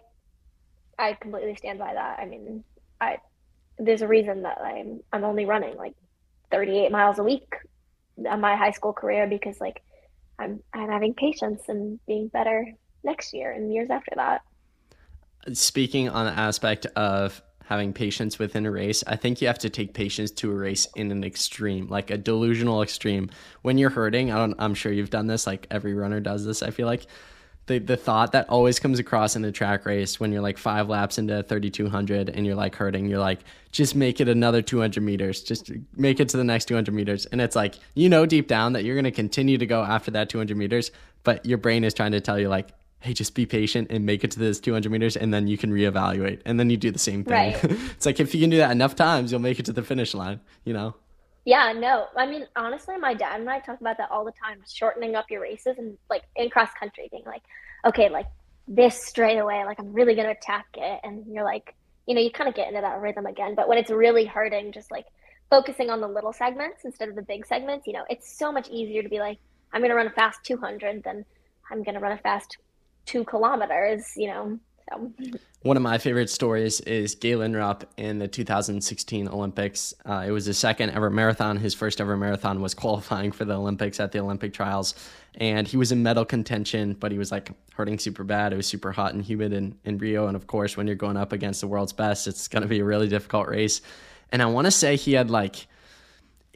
[0.99, 2.19] I completely stand by that.
[2.19, 2.63] I mean,
[2.99, 3.17] I
[3.77, 5.93] there's a reason that I'm I'm only running like
[6.51, 7.53] 38 miles a week
[8.27, 9.83] on my high school career because like
[10.39, 12.65] I'm I'm having patience and being better
[13.03, 14.41] next year and years after that.
[15.53, 19.69] Speaking on the aspect of having patience within a race, I think you have to
[19.69, 23.29] take patience to a race in an extreme, like a delusional extreme.
[23.61, 26.71] When you're hurting, I I'm sure you've done this, like every runner does this, I
[26.71, 27.07] feel like
[27.67, 30.89] the the thought that always comes across in a track race when you're like five
[30.89, 33.39] laps into 3200 and you're like hurting you're like
[33.71, 37.25] just make it another 200 meters just make it to the next 200 meters.
[37.27, 40.11] And it's like you know deep down that you're going to continue to go after
[40.11, 40.91] that 200 meters
[41.23, 44.23] but your brain is trying to tell you like hey just be patient and make
[44.23, 46.41] it to this 200 meters and then you can reevaluate.
[46.45, 47.53] And then you do the same thing.
[47.53, 47.63] Right.
[47.63, 50.13] it's like if you can do that enough times you'll make it to the finish
[50.13, 50.95] line you know
[51.47, 52.07] yeah, no.
[52.17, 55.31] I mean, honestly, my dad and I talk about that all the time, shortening up
[55.31, 57.43] your races and like in cross country, being like,
[57.85, 58.25] okay, like
[58.67, 60.99] this straight away, like I'm really to attack it.
[61.05, 61.73] And you're like,
[62.05, 63.55] you know, you kind of get into that rhythm again.
[63.55, 65.05] But when it's really hurting, just like
[65.49, 68.67] focusing on the little segments instead of the big segments, you know, it's so much
[68.67, 69.37] easier to be like,
[69.71, 71.23] I'm to run a fast 200 than
[71.71, 72.57] I'm to run a fast
[73.05, 74.59] two kilometers, you know.
[74.89, 75.11] So.
[75.63, 79.93] One of my favorite stories is Galen Rupp in the 2016 Olympics.
[80.05, 81.57] Uh, it was his second ever marathon.
[81.57, 84.93] His first ever marathon was qualifying for the Olympics at the Olympic trials.
[85.35, 88.53] And he was in medal contention, but he was like hurting super bad.
[88.53, 90.27] It was super hot and humid in, in Rio.
[90.27, 92.79] And of course, when you're going up against the world's best, it's going to be
[92.79, 93.81] a really difficult race.
[94.31, 95.67] And I want to say he had like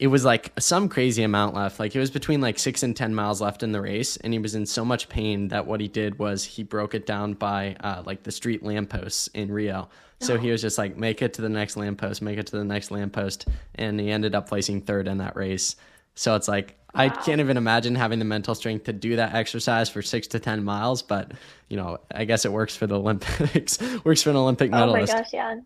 [0.01, 1.79] it was like some crazy amount left.
[1.79, 4.17] Like it was between like six and 10 miles left in the race.
[4.17, 7.05] And he was in so much pain that what he did was he broke it
[7.05, 9.89] down by uh, like the street lampposts in Rio.
[10.19, 12.63] So he was just like, make it to the next lamppost, make it to the
[12.63, 13.47] next lamppost.
[13.75, 15.75] And he ended up placing third in that race.
[16.15, 17.01] So it's like, wow.
[17.01, 20.39] I can't even imagine having the mental strength to do that exercise for six to
[20.39, 21.03] 10 miles.
[21.03, 21.31] But,
[21.69, 25.13] you know, I guess it works for the Olympics, works for an Olympic medalist.
[25.13, 25.59] Oh my gosh, yeah.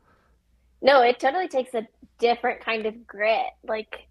[0.82, 1.88] No, it totally takes a
[2.20, 3.48] different kind of grit.
[3.66, 4.08] Like,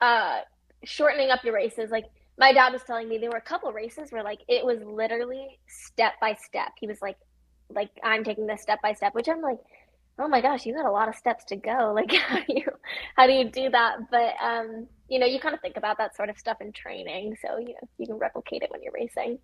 [0.00, 0.40] uh,
[0.84, 1.90] shortening up your races.
[1.90, 2.06] Like
[2.38, 5.58] my dad was telling me there were a couple races where like it was literally
[5.66, 6.72] step by step.
[6.78, 7.16] He was like,
[7.70, 9.58] like I'm taking this step by step, which I'm like,
[10.18, 11.92] oh my gosh, you got a lot of steps to go.
[11.94, 12.66] Like how do you
[13.16, 13.96] how do you do that?
[14.10, 17.36] But um, you know, you kind of think about that sort of stuff in training,
[17.40, 19.38] so you know you can replicate it when you're racing.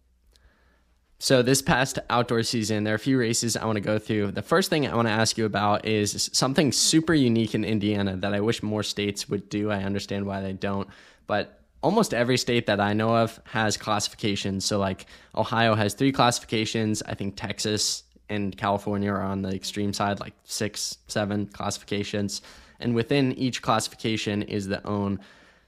[1.23, 4.33] So this past outdoor season, there are a few races I want to go through.
[4.33, 8.17] The first thing I want to ask you about is something super unique in Indiana
[8.17, 9.71] that I wish more states would do.
[9.71, 10.89] I understand why they don't,
[11.29, 14.65] but almost every state that I know of has classifications.
[14.65, 15.07] So like
[15.37, 17.05] Ohio has three classifications.
[17.05, 22.43] I think Texas and California are on the extreme side, like six, seven classifications.
[22.81, 25.21] And within each classification is the own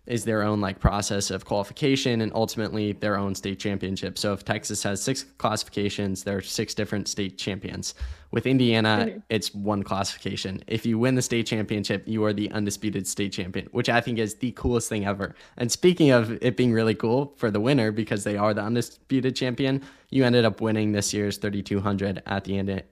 [0.06, 4.18] is their own like process of qualification and ultimately their own state championship.
[4.18, 7.94] So if Texas has six classifications, there are six different state champions.
[8.30, 9.18] With Indiana, mm-hmm.
[9.30, 10.62] it's one classification.
[10.66, 14.18] If you win the state championship, you are the undisputed state champion, which I think
[14.18, 15.36] is the coolest thing ever.
[15.56, 19.36] And speaking of it being really cool for the winner because they are the undisputed
[19.36, 19.82] champion,
[20.14, 22.84] you ended up winning this year's 3200 at the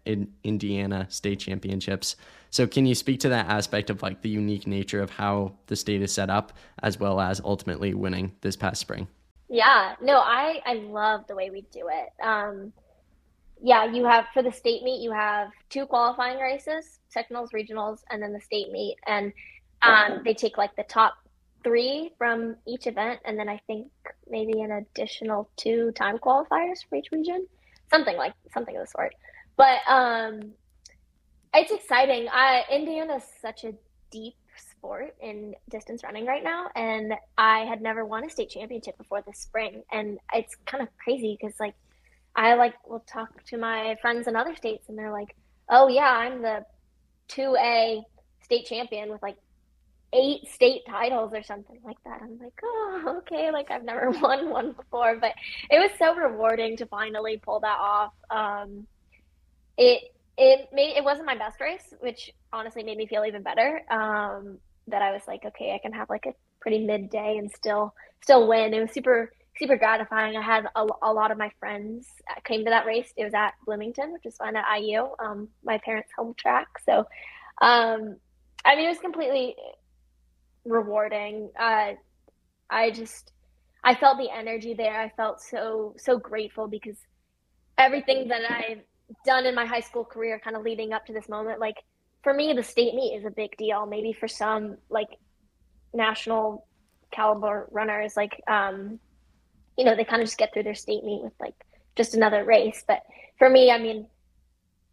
[0.42, 2.16] Indiana State Championships.
[2.50, 5.76] So can you speak to that aspect of like the unique nature of how the
[5.76, 6.52] state is set up
[6.82, 9.06] as well as ultimately winning this past spring?
[9.48, 12.08] Yeah, no, I I love the way we do it.
[12.20, 12.72] Um,
[13.62, 18.20] yeah, you have for the state meet, you have two qualifying races, sectionals, regionals, and
[18.20, 19.32] then the state meet, and
[19.82, 21.14] um, they take like the top
[21.62, 23.88] three from each event, and then I think
[24.28, 27.46] maybe an additional two time qualifiers for each region,
[27.90, 29.14] something like something of the sort.
[29.56, 30.52] But um,
[31.54, 32.28] it's exciting.
[32.32, 33.74] I Indiana is such a
[34.10, 38.98] deep sport in distance running right now, and I had never won a state championship
[38.98, 41.74] before this spring, and it's kind of crazy because like
[42.34, 45.36] I like will talk to my friends in other states, and they're like,
[45.68, 46.64] "Oh yeah, I'm the
[47.28, 48.02] two A
[48.42, 49.36] state champion with like
[50.12, 54.50] eight state titles or something like that." I'm like, "Oh, okay." Like I've never won
[54.50, 55.32] one before, but
[55.70, 58.12] it was so rewarding to finally pull that off.
[58.30, 58.86] Um,
[59.76, 60.02] it
[60.38, 63.82] it made it wasn't my best race, which honestly made me feel even better.
[63.90, 64.58] Um,
[64.88, 68.48] that I was like, okay, I can have like a pretty midday and still still
[68.48, 68.74] win.
[68.74, 70.36] It was super super gratifying.
[70.36, 72.08] I had a, a lot of my friends
[72.44, 73.12] came to that race.
[73.16, 76.68] It was at Bloomington, which is fun at IU, um, my parents' home track.
[76.86, 77.00] So,
[77.60, 78.16] um,
[78.64, 79.54] I mean, it was completely
[80.64, 81.50] rewarding.
[81.58, 81.92] Uh,
[82.70, 83.32] I just
[83.84, 85.00] I felt the energy there.
[85.00, 86.96] I felt so so grateful because
[87.78, 88.82] everything that I've
[89.24, 91.76] done in my high school career kind of leading up to this moment like
[92.22, 95.08] for me the state meet is a big deal maybe for some like
[95.94, 96.66] national
[97.10, 98.98] caliber runners like um
[99.76, 101.54] you know they kind of just get through their state meet with like
[101.96, 103.02] just another race but
[103.38, 104.06] for me i mean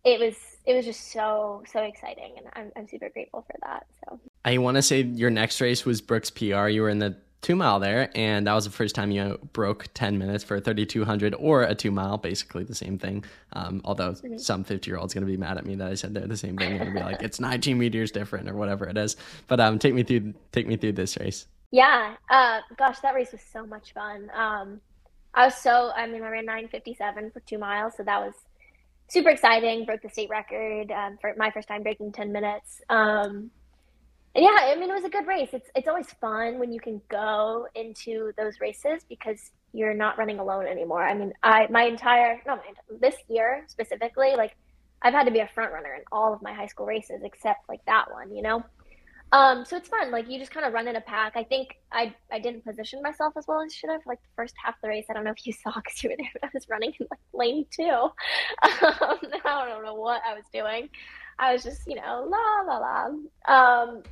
[0.03, 0.35] it was
[0.65, 4.57] it was just so so exciting and i'm, I'm super grateful for that so i
[4.57, 7.79] want to say your next race was brooks pr you were in the two mile
[7.79, 11.63] there, and that was the first time you broke 10 minutes for a 3200 or
[11.63, 13.23] a two mile, basically the same thing.
[13.53, 14.37] Um, although mm-hmm.
[14.37, 16.37] some 50 year old's going to be mad at me that I said they're the
[16.37, 16.79] same thing.
[16.79, 19.15] To be like, it's 19 meters different or whatever it is.
[19.47, 21.47] But um, take me through, take me through this race.
[21.71, 22.15] Yeah.
[22.29, 24.29] Uh, gosh, that race was so much fun.
[24.33, 24.81] Um,
[25.33, 27.93] I was so, I mean, I ran 957 for two miles.
[27.95, 28.33] So that was
[29.09, 29.85] super exciting.
[29.85, 32.81] Broke the state record um, for my first time breaking 10 minutes.
[32.89, 33.51] Um,
[34.35, 35.49] yeah, I mean, it was a good race.
[35.53, 40.39] It's it's always fun when you can go into those races because you're not running
[40.39, 41.03] alone anymore.
[41.03, 42.61] I mean, I my entire no, my,
[43.01, 44.55] this year specifically, like
[45.01, 47.67] I've had to be a front runner in all of my high school races except
[47.67, 48.63] like that one, you know.
[49.31, 50.11] Um, so it's fun.
[50.11, 51.33] Like you just kind of run in a pack.
[51.35, 54.01] I think I I didn't position myself as well as I should have.
[54.07, 56.09] Like the first half of the race, I don't know if you saw because you
[56.09, 57.83] were there, but I was running in like lane two.
[58.71, 60.89] Um, I don't know what I was doing.
[61.37, 63.05] I was just you know la la la.
[63.53, 64.03] Um,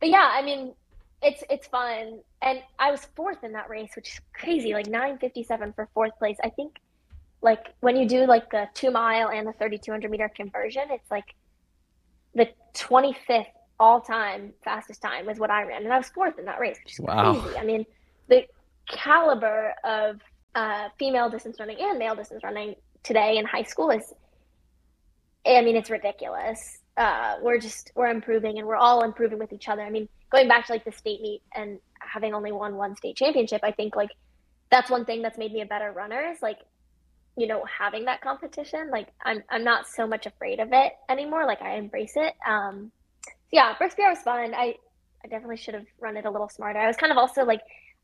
[0.00, 0.74] but yeah, I mean,
[1.22, 4.72] it's it's fun, and I was fourth in that race, which is crazy.
[4.72, 6.36] Like nine fifty seven for fourth place.
[6.42, 6.76] I think,
[7.42, 10.84] like when you do like the two mile and the thirty two hundred meter conversion,
[10.90, 11.34] it's like
[12.34, 13.46] the twenty fifth
[13.80, 16.78] all time fastest time was what I ran, and I was fourth in that race,
[16.84, 17.34] which is wow.
[17.34, 17.58] crazy.
[17.58, 17.86] I mean,
[18.28, 18.46] the
[18.88, 20.20] caliber of
[20.54, 24.12] uh, female distance running and male distance running today in high school is,
[25.46, 29.68] I mean, it's ridiculous uh, we're just we're improving and we're all improving with each
[29.68, 29.82] other.
[29.82, 33.16] I mean, going back to like the state meet and having only won one state
[33.16, 34.10] championship, I think like
[34.70, 36.58] that's one thing that's made me a better runner is like
[37.36, 38.90] you know having that competition.
[38.90, 41.46] Like I'm I'm not so much afraid of it anymore.
[41.46, 42.34] Like I embrace it.
[42.46, 42.90] Um,
[43.50, 44.54] yeah, Brooks PR was fun.
[44.54, 44.76] I
[45.24, 46.78] I definitely should have run it a little smarter.
[46.78, 47.60] I was kind of also like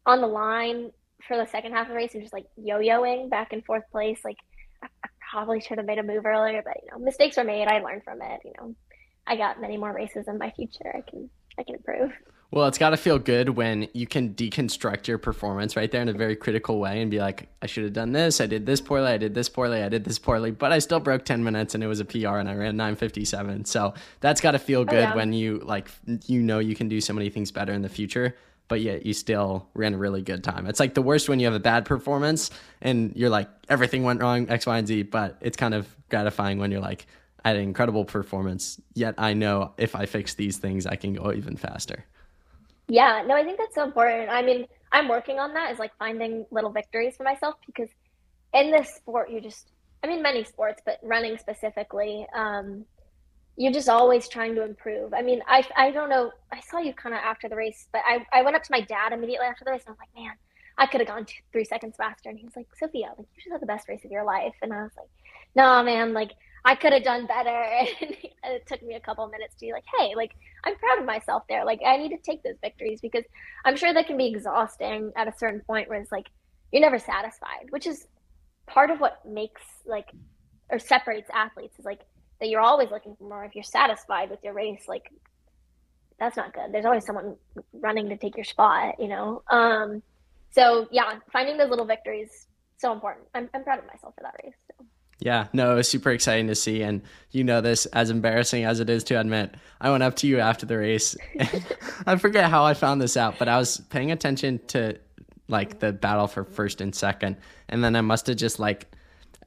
[0.06, 0.90] on the line
[1.26, 4.20] for the second half of the race and just like yo-yoing back and forth place.
[4.24, 4.38] Like
[4.82, 7.68] I, I probably should have made a move earlier, but you know mistakes were made.
[7.68, 8.40] I learned from it.
[8.44, 8.74] You know
[9.26, 10.94] I got many more races in my future.
[10.94, 12.12] I can I can improve.
[12.50, 16.08] Well, it's got to feel good when you can deconstruct your performance right there in
[16.08, 18.40] a very critical way and be like, I should have done this.
[18.40, 19.10] I did this poorly.
[19.10, 19.82] I did this poorly.
[19.82, 22.36] I did this poorly, but I still broke 10 minutes and it was a PR
[22.36, 23.64] and I ran 957.
[23.64, 25.14] So that's got to feel oh, good oh, yeah.
[25.16, 25.88] when you like,
[26.26, 28.36] you know, you can do so many things better in the future,
[28.68, 30.66] but yet you still ran a really good time.
[30.66, 34.22] It's like the worst when you have a bad performance and you're like, everything went
[34.22, 37.06] wrong, X, Y, and Z, but it's kind of gratifying when you're like,
[37.44, 41.12] I had an incredible performance, yet I know if I fix these things, I can
[41.14, 42.04] go even faster.
[42.88, 44.30] Yeah, no, I think that's so important.
[44.30, 47.88] I mean, I'm working on that is like finding little victories for myself because
[48.52, 49.72] in this sport you just
[50.02, 52.84] I mean many sports, but running specifically, um,
[53.56, 55.14] you're just always trying to improve.
[55.14, 56.32] I mean, I, I don't know.
[56.52, 58.80] I saw you kind of after the race, but I, I went up to my
[58.80, 60.34] dad immediately after the race and I was like, man,
[60.76, 62.28] I could have gone two, three seconds faster.
[62.28, 64.54] And he was like, Sophia, like you should have the best race of your life.
[64.60, 65.08] And I was like,
[65.54, 66.32] no, man, like
[66.64, 67.64] I could have done better.
[68.44, 70.32] And it took me a couple minutes to be like, hey, like
[70.64, 71.64] I'm proud of myself there.
[71.64, 73.24] Like I need to take those victories because
[73.64, 76.26] I'm sure that can be exhausting at a certain point where it's like
[76.70, 78.06] you're never satisfied, which is
[78.66, 80.10] part of what makes like
[80.70, 82.00] or separates athletes is like
[82.40, 83.44] that you're always looking for more.
[83.46, 85.10] If you're satisfied with your race, like
[86.18, 86.72] that's not good.
[86.72, 87.36] There's always someone
[87.72, 89.42] running to take your spot, you know?
[89.50, 90.02] Um,
[90.50, 92.46] so yeah, finding those little victories,
[92.76, 93.26] so important.
[93.34, 94.54] I'm, I'm proud of myself for that race.
[95.20, 96.82] Yeah, no, it was super exciting to see.
[96.82, 100.26] And you know this, as embarrassing as it is to admit, I went up to
[100.26, 101.16] you after the race.
[102.06, 104.98] I forget how I found this out, but I was paying attention to
[105.48, 107.36] like the battle for first and second.
[107.68, 108.86] And then I must have just like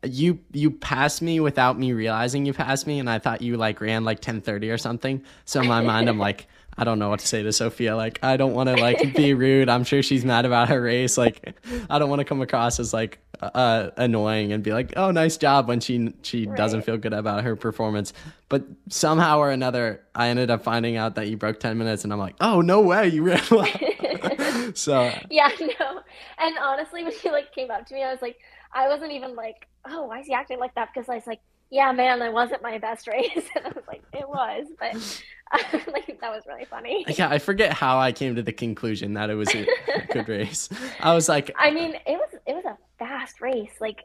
[0.03, 3.81] you you passed me without me realizing you passed me and I thought you like
[3.81, 5.23] ran like 10:30 or something.
[5.45, 6.47] So in my mind I'm like
[6.77, 7.95] I don't know what to say to Sophia.
[7.95, 9.69] Like I don't want to like be rude.
[9.69, 11.17] I'm sure she's mad about her race.
[11.17, 11.55] Like
[11.89, 15.37] I don't want to come across as like uh, annoying and be like, "Oh, nice
[15.37, 16.57] job" when she she right.
[16.57, 18.13] doesn't feel good about her performance.
[18.49, 22.13] But somehow or another, I ended up finding out that you broke 10 minutes and
[22.13, 23.67] I'm like, "Oh, no way, you ran well."
[24.75, 26.01] so Yeah, no.
[26.37, 28.37] And honestly, when you like came up to me, I was like
[28.73, 30.89] I wasn't even like oh, why is he acting like that?
[30.93, 31.39] Because I was like,
[31.69, 33.49] yeah, man, that wasn't my best race.
[33.55, 34.93] and I was like, it was, but
[35.91, 37.05] like that was really funny.
[37.07, 39.67] Yeah, I forget how I came to the conclusion that it was a
[40.11, 40.69] good race.
[40.99, 43.73] I was like, I mean, it was it was a fast race.
[43.79, 44.03] Like,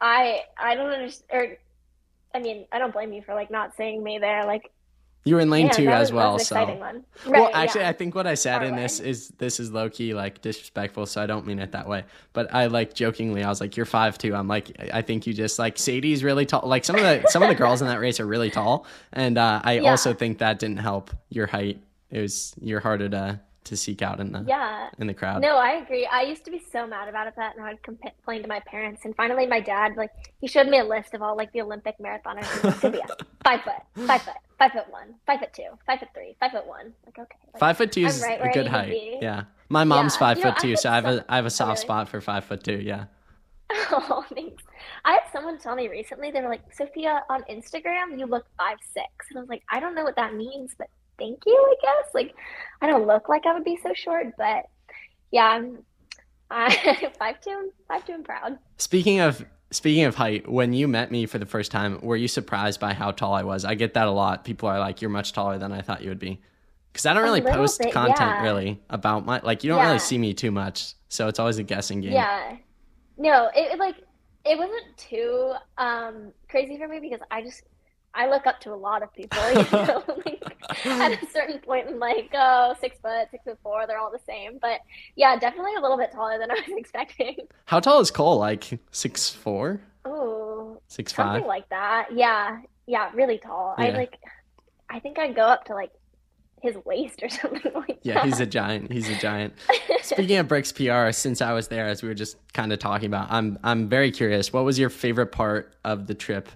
[0.00, 1.30] I I don't understand.
[1.32, 1.56] Or,
[2.34, 4.44] I mean, I don't blame you for like not seeing me there.
[4.44, 4.70] Like,
[5.24, 6.38] you were in lane two as well.
[6.38, 7.88] so, right, well, actually, yeah.
[7.88, 11.06] I think what I said Far in this is this is low key like disrespectful,
[11.06, 12.04] so I don't mean it that way.
[12.34, 14.34] But I like jokingly, I was like, "You're five two.
[14.34, 16.68] I'm like, I think you just like Sadie's really tall.
[16.68, 19.38] Like some of the some of the girls in that race are really tall, and
[19.38, 19.90] uh, I yeah.
[19.90, 21.80] also think that didn't help your height.
[22.10, 25.42] It was you're harder to to seek out in the yeah in the crowd.
[25.42, 26.06] No, I agree.
[26.06, 29.04] I used to be so mad about it that, and I'd complain to my parents.
[29.04, 30.10] And finally, my dad like
[30.40, 32.82] he showed me a list of all like the Olympic marathoners.
[32.82, 33.06] Like, yeah,
[33.44, 36.66] five foot, five foot, five foot one, five foot two, five foot three, five foot
[36.66, 36.92] one.
[37.06, 38.94] Like okay, like, five foot two is right a good height.
[39.20, 40.18] Yeah, my mom's yeah.
[40.18, 41.80] five you foot know, two, so I have a I have a soft really?
[41.80, 42.80] spot for five foot two.
[42.80, 43.06] Yeah.
[43.90, 44.62] Oh, thanks.
[45.04, 48.78] I had someone tell me recently, they were like, Sophia, on Instagram, you look five
[48.92, 49.06] six.
[49.30, 50.88] And I was like, I don't know what that means, but
[51.18, 52.14] thank you, I guess.
[52.14, 52.34] Like,
[52.80, 54.66] I don't look like I would be so short, but
[55.30, 55.78] yeah, I'm
[56.50, 58.58] I, five two, five two, and proud.
[58.78, 62.28] Speaking of speaking of height, when you met me for the first time, were you
[62.28, 63.64] surprised by how tall I was?
[63.64, 64.44] I get that a lot.
[64.44, 66.40] People are like, "You're much taller than I thought you would be,"
[66.92, 68.42] because I don't really post bit, content yeah.
[68.42, 69.64] really about my like.
[69.64, 69.86] You don't yeah.
[69.86, 72.12] really see me too much, so it's always a guessing game.
[72.12, 72.56] Yeah,
[73.16, 73.96] no, it, it like
[74.44, 77.62] it wasn't too um crazy for me because I just
[78.14, 79.38] I look up to a lot of people.
[79.54, 80.42] You know, like
[80.86, 84.18] at a certain point, I'm like, oh, six foot, six foot four, they're all the
[84.26, 84.58] same.
[84.60, 84.80] But
[85.16, 87.36] yeah, definitely a little bit taller than I was expecting.
[87.66, 88.38] How tall is Cole?
[88.38, 89.80] Like six four?
[90.04, 92.08] Oh, six five, something like that.
[92.14, 93.74] Yeah, yeah, really tall.
[93.78, 93.84] Yeah.
[93.84, 94.18] I like,
[94.90, 95.90] I think I'd go up to like
[96.62, 98.24] his waist or something like yeah, that.
[98.24, 98.90] he's a giant.
[98.90, 99.54] He's a giant.
[100.02, 103.06] Speaking of Brooks PR, since I was there, as we were just kind of talking
[103.06, 104.52] about, I'm I'm very curious.
[104.52, 106.48] What was your favorite part of the trip?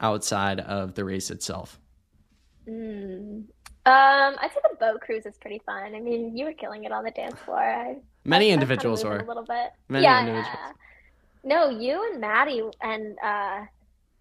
[0.00, 1.78] Outside of the race itself?
[2.68, 3.44] Mm.
[3.86, 5.94] Um, I think the boat cruise is pretty fun.
[5.94, 7.58] I mean, you were killing it on the dance floor.
[7.58, 9.72] I, Many I, individuals were a little bit.
[9.88, 10.48] Many yeah, individuals.
[10.54, 10.72] Yeah.
[11.44, 13.60] No, you and Maddie and uh,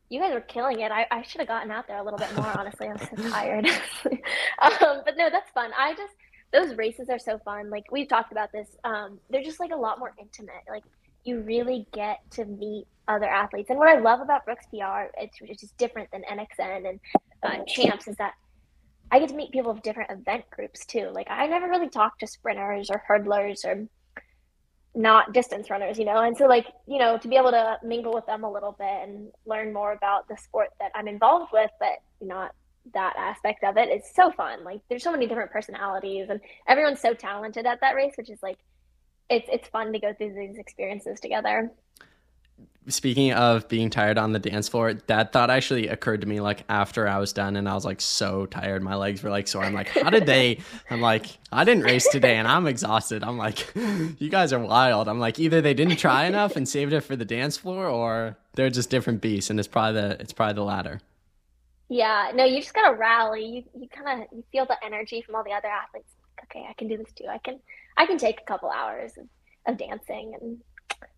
[0.10, 0.92] you guys were killing it.
[0.92, 2.52] I, I should have gotten out there a little bit more.
[2.58, 3.66] Honestly, I was so tired.
[4.60, 5.72] um, but no, that's fun.
[5.78, 6.14] I just
[6.52, 7.70] those races are so fun.
[7.70, 8.76] Like we've talked about this.
[8.84, 10.64] Um, they're just like a lot more intimate.
[10.70, 10.84] Like
[11.24, 13.70] you really get to meet other athletes.
[13.70, 17.00] And what I love about Brooks PR, it's, it's just different than NXN and
[17.44, 18.34] uh, Champs, is that
[19.12, 21.10] I get to meet people of different event groups too.
[21.14, 23.88] Like I never really talked to sprinters or hurdlers or
[24.96, 26.20] not distance runners, you know.
[26.20, 29.04] And so like, you know, to be able to mingle with them a little bit
[29.04, 32.54] and learn more about the sport that I'm involved with, but not
[32.94, 34.64] that aspect of it is so fun.
[34.64, 38.42] Like there's so many different personalities and everyone's so talented at that race, which is
[38.44, 38.58] like
[39.30, 41.72] it's it's fun to go through these experiences together
[42.88, 46.64] speaking of being tired on the dance floor, that thought actually occurred to me like
[46.70, 48.84] after I was done and I was like so tired.
[48.84, 49.64] My legs were like sore.
[49.64, 50.60] I'm like, how did they?
[50.90, 53.24] I'm like, I didn't race today and I'm exhausted.
[53.24, 55.08] I'm like, you guys are wild.
[55.08, 58.38] I'm like, either they didn't try enough and saved it for the dance floor or
[58.54, 61.02] they're just different beasts and it's probably the it's probably the latter.
[61.90, 63.46] Yeah, no, you just gotta rally.
[63.46, 66.10] You you kind of you feel the energy from all the other athletes.
[66.44, 67.26] Okay, I can do this too.
[67.30, 67.60] I can
[67.98, 69.18] I can take a couple hours.
[69.68, 70.60] of dancing and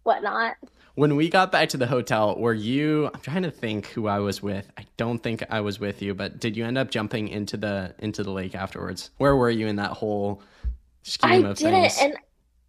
[0.03, 0.55] whatnot.
[0.95, 3.07] When we got back to the hotel, were you?
[3.13, 4.71] I'm trying to think who I was with.
[4.77, 7.93] I don't think I was with you, but did you end up jumping into the
[7.99, 9.11] into the lake afterwards?
[9.17, 10.41] Where were you in that whole
[11.03, 11.97] scheme I of didn't, things?
[11.99, 12.15] and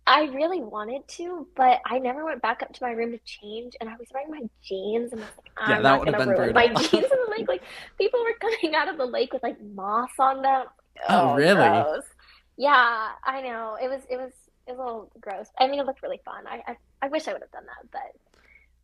[0.06, 3.74] I really wanted to, but I never went back up to my room to change,
[3.80, 6.08] and I was wearing my jeans, and I was like, Yeah, I'm that not would
[6.08, 7.48] have gonna been ruin my jeans in the lake.
[7.48, 7.62] Like
[7.98, 10.66] people were coming out of the lake with like moss on them.
[11.08, 11.54] Oh, oh really?
[11.54, 12.04] gross.
[12.56, 13.76] Yeah, I know.
[13.80, 14.32] It was it was
[14.66, 15.48] it was a little gross.
[15.58, 16.46] I mean, it looked really fun.
[16.46, 17.90] I I, I wish I would have done that,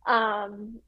[0.05, 0.79] but um,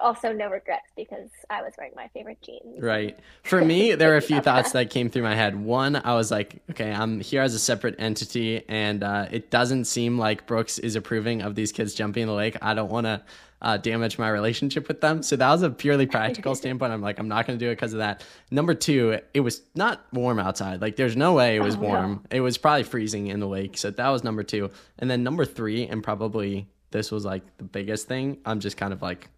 [0.00, 2.80] also no regrets because I was wearing my favorite jeans.
[2.82, 3.18] Right.
[3.44, 4.84] For me, there were a few thoughts that.
[4.84, 5.54] that came through my head.
[5.56, 9.84] One, I was like, okay, I'm here as a separate entity, and uh, it doesn't
[9.84, 12.56] seem like Brooks is approving of these kids jumping in the lake.
[12.62, 13.22] I don't want to
[13.62, 15.22] uh, damage my relationship with them.
[15.22, 16.92] So that was a purely practical standpoint.
[16.94, 18.24] I'm like, I'm not going to do it because of that.
[18.50, 20.80] Number two, it was not warm outside.
[20.80, 21.88] Like, there's no way it was Oh, no.
[21.88, 22.24] warm.
[22.30, 23.76] It was probably freezing in the lake.
[23.76, 24.70] So that was number two.
[24.98, 28.94] And then number three, and probably this was like the biggest thing, I'm just kind
[28.94, 29.28] of like,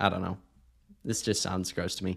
[0.00, 0.38] I don't know.
[1.04, 2.16] This just sounds gross to me.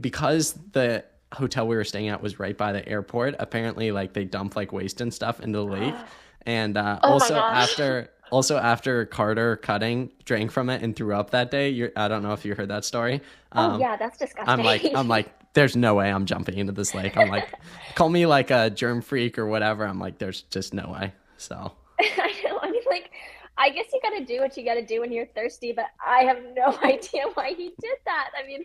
[0.00, 4.24] Because the hotel we were staying at was right by the airport apparently like they
[4.24, 5.94] dump like waste and stuff into the lake.
[6.46, 11.30] And uh, Oh also after also after carter cutting drank from it and threw up
[11.30, 13.22] that day i don't know if you heard that story.
[13.52, 14.50] Oh yeah, that's disgusting.
[14.50, 17.16] i'm like i'm like there's no way i'm jumping into this lake.
[17.16, 17.48] I'm like
[17.94, 19.86] call me like a germ freak or whatever.
[19.86, 21.14] I'm like there's just no way.
[21.38, 21.72] So.
[22.00, 22.58] I know.
[22.62, 23.10] I mean, like,
[23.56, 25.86] I guess you got to do what you got to do when you're thirsty, but
[26.04, 28.30] I have no idea why he did that.
[28.42, 28.64] I mean,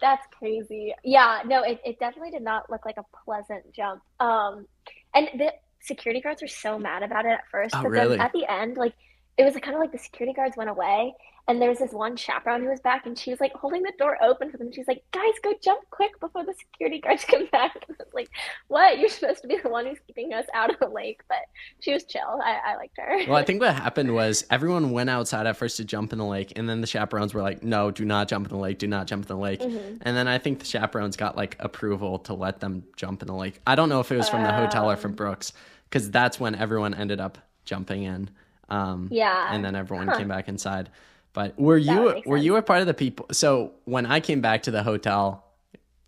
[0.00, 0.94] that's crazy.
[1.04, 4.02] Yeah, no, it, it definitely did not look like a pleasant jump.
[4.18, 4.66] Um,
[5.14, 8.16] and the security guards were so mad about it at first, Oh, but really?
[8.16, 8.94] then at the end, like,
[9.36, 11.14] it was kind of like the security guards went away,
[11.50, 13.92] and there was this one chaperone who was back, and she was like holding the
[13.98, 14.70] door open for them.
[14.72, 18.14] She's like, "Guys, go jump quick before the security guards come back." And I was
[18.14, 18.30] like,
[18.68, 18.98] "What?
[19.00, 21.38] You're supposed to be the one who's keeping us out of the lake." But
[21.80, 22.40] she was chill.
[22.44, 23.18] I, I liked her.
[23.26, 26.24] Well, I think what happened was everyone went outside at first to jump in the
[26.24, 28.78] lake, and then the chaperones were like, "No, do not jump in the lake.
[28.78, 29.98] Do not jump in the lake." Mhm.
[30.02, 33.34] And then I think the chaperones got like approval to let them jump in the
[33.34, 33.60] lake.
[33.66, 35.16] I don't know if it was from the hotel or from Um.
[35.16, 35.52] Brooks,
[35.88, 38.30] because that's when everyone ended up jumping in.
[38.68, 39.48] Um, Yeah.
[39.52, 40.16] and then everyone Huh.
[40.18, 40.90] came back inside.
[41.32, 43.26] But were you were you a part of the people?
[43.32, 45.44] So when I came back to the hotel,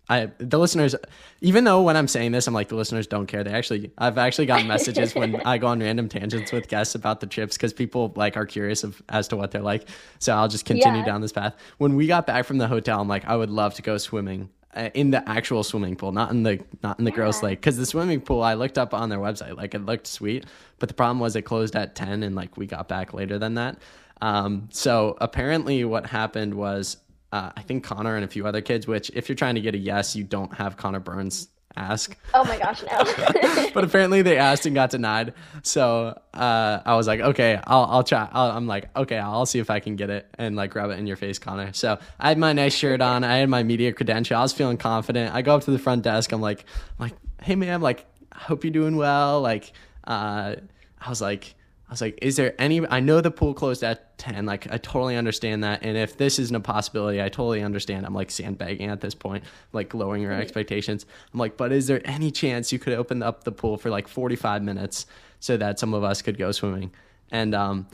[0.09, 0.95] I the listeners,
[1.39, 3.41] even though when I'm saying this, I'm like the listeners don't care.
[3.41, 7.21] They actually, I've actually gotten messages when I go on random tangents with guests about
[7.21, 9.87] the trips because people like are curious of as to what they're like.
[10.19, 11.05] So I'll just continue Yeah.
[11.05, 11.55] down this path.
[11.77, 14.49] When we got back from the hotel, I'm like, I would love to go swimming
[14.75, 17.47] uh, in the actual swimming pool, not in the not in the gross Yeah.
[17.49, 17.61] lake.
[17.61, 20.45] Because the swimming pool, I looked up on their website, like it looked sweet,
[20.79, 23.53] but the problem was it closed at ten, and like we got back later than
[23.53, 23.77] that.
[24.23, 26.95] Um, so apparently, what happened was
[27.33, 28.87] uh, I think Connor and a few other kids.
[28.87, 32.15] Which, if you're trying to get a yes, you don't have Connor Burns ask.
[32.33, 33.69] Oh my gosh, no.
[33.73, 35.33] but apparently they asked and got denied.
[35.63, 38.29] So uh, I was like, okay, I'll I'll try.
[38.31, 40.99] I'll, I'm like, okay, I'll see if I can get it and like rub it
[40.99, 41.73] in your face, Connor.
[41.73, 43.25] So I had my nice shirt on.
[43.25, 44.37] I had my media credential.
[44.37, 45.35] I was feeling confident.
[45.35, 46.31] I go up to the front desk.
[46.31, 46.63] I'm like,
[46.97, 49.41] I'm like, hey man, like, I hope you're doing well.
[49.41, 49.73] Like,
[50.07, 50.55] uh,
[51.01, 51.55] I was like.
[51.93, 52.83] I was like, is there any?
[52.87, 54.47] I know the pool closed at 10.
[54.47, 55.83] Like, I totally understand that.
[55.83, 58.07] And if this isn't a possibility, I totally understand.
[58.07, 61.05] I'm like sandbagging at this point, like lowering your expectations.
[61.31, 64.07] I'm like, but is there any chance you could open up the pool for like
[64.07, 65.05] 45 minutes
[65.39, 66.91] so that some of us could go swimming?
[67.29, 67.87] And um,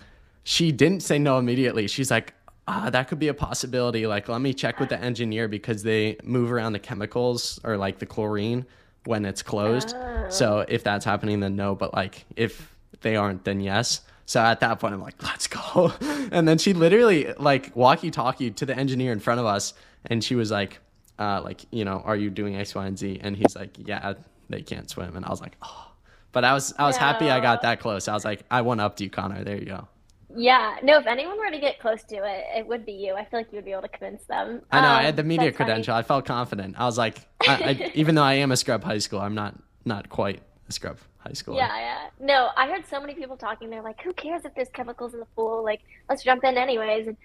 [0.45, 1.89] she didn't say no immediately.
[1.89, 2.33] She's like,
[2.69, 4.07] ah, that could be a possibility.
[4.07, 7.99] Like, let me check with the engineer because they move around the chemicals or like
[7.99, 8.65] the chlorine
[9.03, 9.93] when it's closed.
[10.29, 11.75] So if that's happening, then no.
[11.75, 14.01] But like, if they aren't, then yes.
[14.25, 15.93] So at that point, I'm like, let's go.
[16.31, 19.73] And then she literally like walkie talkie to the engineer in front of us,
[20.05, 20.79] and she was like,
[21.17, 23.19] uh, like you know, are you doing X, Y, and Z?
[23.23, 24.13] And he's like, yeah,
[24.49, 25.15] they can't swim.
[25.15, 25.85] And I was like, oh.
[26.31, 28.07] But I was I was happy I got that close.
[28.07, 29.43] I was like, I went up to you, Connor.
[29.43, 29.87] There you go.
[30.35, 33.15] Yeah, no, if anyone were to get close to it, it would be you.
[33.15, 34.61] I feel like you would be able to convince them.
[34.71, 35.69] I know I Um, had the media that's funny.
[35.69, 35.95] credential.
[35.95, 36.75] I felt confident.
[36.79, 39.55] I was like, I, I, even though I am a scrub high school, I'm not
[39.85, 41.57] not quite a scrub high schooler.
[41.57, 42.09] Yeah, yeah.
[42.19, 43.69] No, I heard so many people talking.
[43.69, 45.63] They're like, "Who cares if there's chemicals in the pool?
[45.63, 47.17] Like, let's jump in anyways." And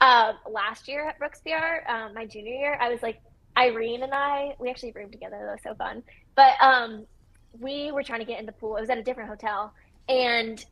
[0.00, 3.20] uh, last year at Brooks PR, um, my junior year, I was like,
[3.56, 5.38] Irene and I, we actually roomed together.
[5.38, 6.02] That was so fun.
[6.34, 7.06] But um,
[7.60, 8.76] we were trying to get in the pool.
[8.76, 9.72] It was at a different hotel,
[10.08, 10.64] and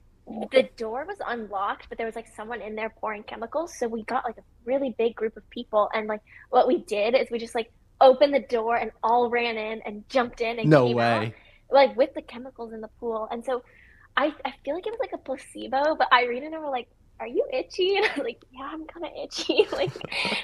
[0.52, 3.76] the door was unlocked, but there was like someone in there pouring chemicals.
[3.76, 7.14] So we got like a really big group of people, and like what we did
[7.14, 10.70] is we just like opened the door and all ran in and jumped in and
[10.70, 11.34] No came out way.
[11.72, 13.28] Like with the chemicals in the pool.
[13.30, 13.62] And so
[14.16, 16.88] I, I feel like it was like a placebo, but Irene and I were like,
[17.20, 19.92] "Are you itchy?" And I was like, "Yeah, I'm kind of itchy." Like,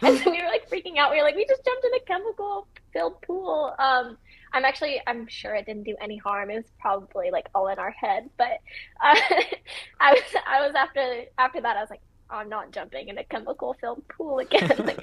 [0.02, 1.10] and so we were like freaking out.
[1.10, 4.16] We were like, "We just jumped in a chemical filled pool." Um,
[4.52, 6.50] I'm actually, I'm sure it didn't do any harm.
[6.50, 8.60] It was probably like all in our head, but
[9.04, 9.14] uh,
[10.00, 12.00] I was, I was after after that, I was like,
[12.30, 14.72] I'm not jumping in a chemical filled pool again.
[14.78, 15.00] like,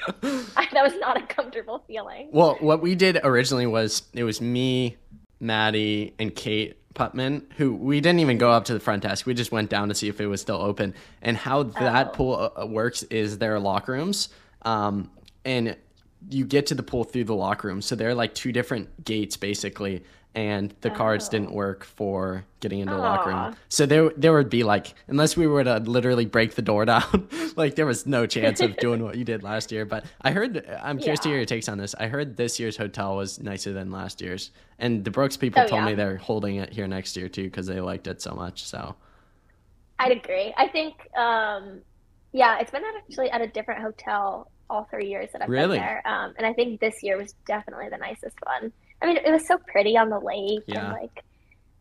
[0.57, 2.30] I, that was not a comfortable feeling.
[2.32, 4.97] Well, what we did originally was it was me,
[5.44, 9.26] Maddie, and Kate Putman, who we didn't even go up to the front desk.
[9.26, 10.94] We just went down to see if it was still open.
[11.22, 12.12] And how that Oh.
[12.12, 14.30] pool uh, works is there are locker rooms,
[14.64, 15.10] um,
[15.44, 15.76] and
[16.30, 17.82] you get to the pool through the locker room.
[17.82, 20.04] So there are like two different gates basically,
[20.36, 21.31] and the cards Oh.
[21.31, 23.55] didn't work for getting into the locker room.
[23.69, 27.27] So there there would be like unless we were to literally break the door down,
[27.55, 29.86] like there was no chance of doing what you did last year.
[29.86, 31.93] But I heard I'm curious to hear your takes on this.
[31.99, 35.67] I heard this year's hotel was nicer than last year's, and the Brooks people Oh,
[35.67, 35.88] told yeah.
[35.89, 38.63] me they're holding it here next year too because they liked it so much.
[38.63, 38.95] So
[39.99, 40.53] I'd agree.
[40.57, 41.81] I think, um,
[42.31, 45.77] yeah, it's been actually at a different hotel all three years that I've Really?
[45.77, 46.01] been there.
[46.07, 48.71] Um, and I think this year was definitely the nicest one.
[49.04, 50.86] I mean, it was so pretty on the lake Yeah.
[50.86, 51.24] and like,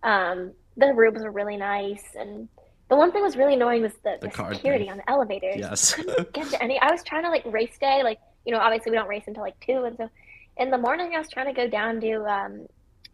[0.03, 2.03] um, the rooms were really nice.
[2.19, 2.49] And
[2.89, 4.91] the one thing was really annoying was the, The the, security thing.
[4.93, 5.57] on the elevators.
[5.57, 5.95] yes,
[6.33, 8.97] Get to any, I was trying to like race day, like, you know, obviously we
[8.99, 9.85] don't race until like two.
[9.85, 10.11] And so
[10.57, 12.67] in the morning, I was trying to go down to, um,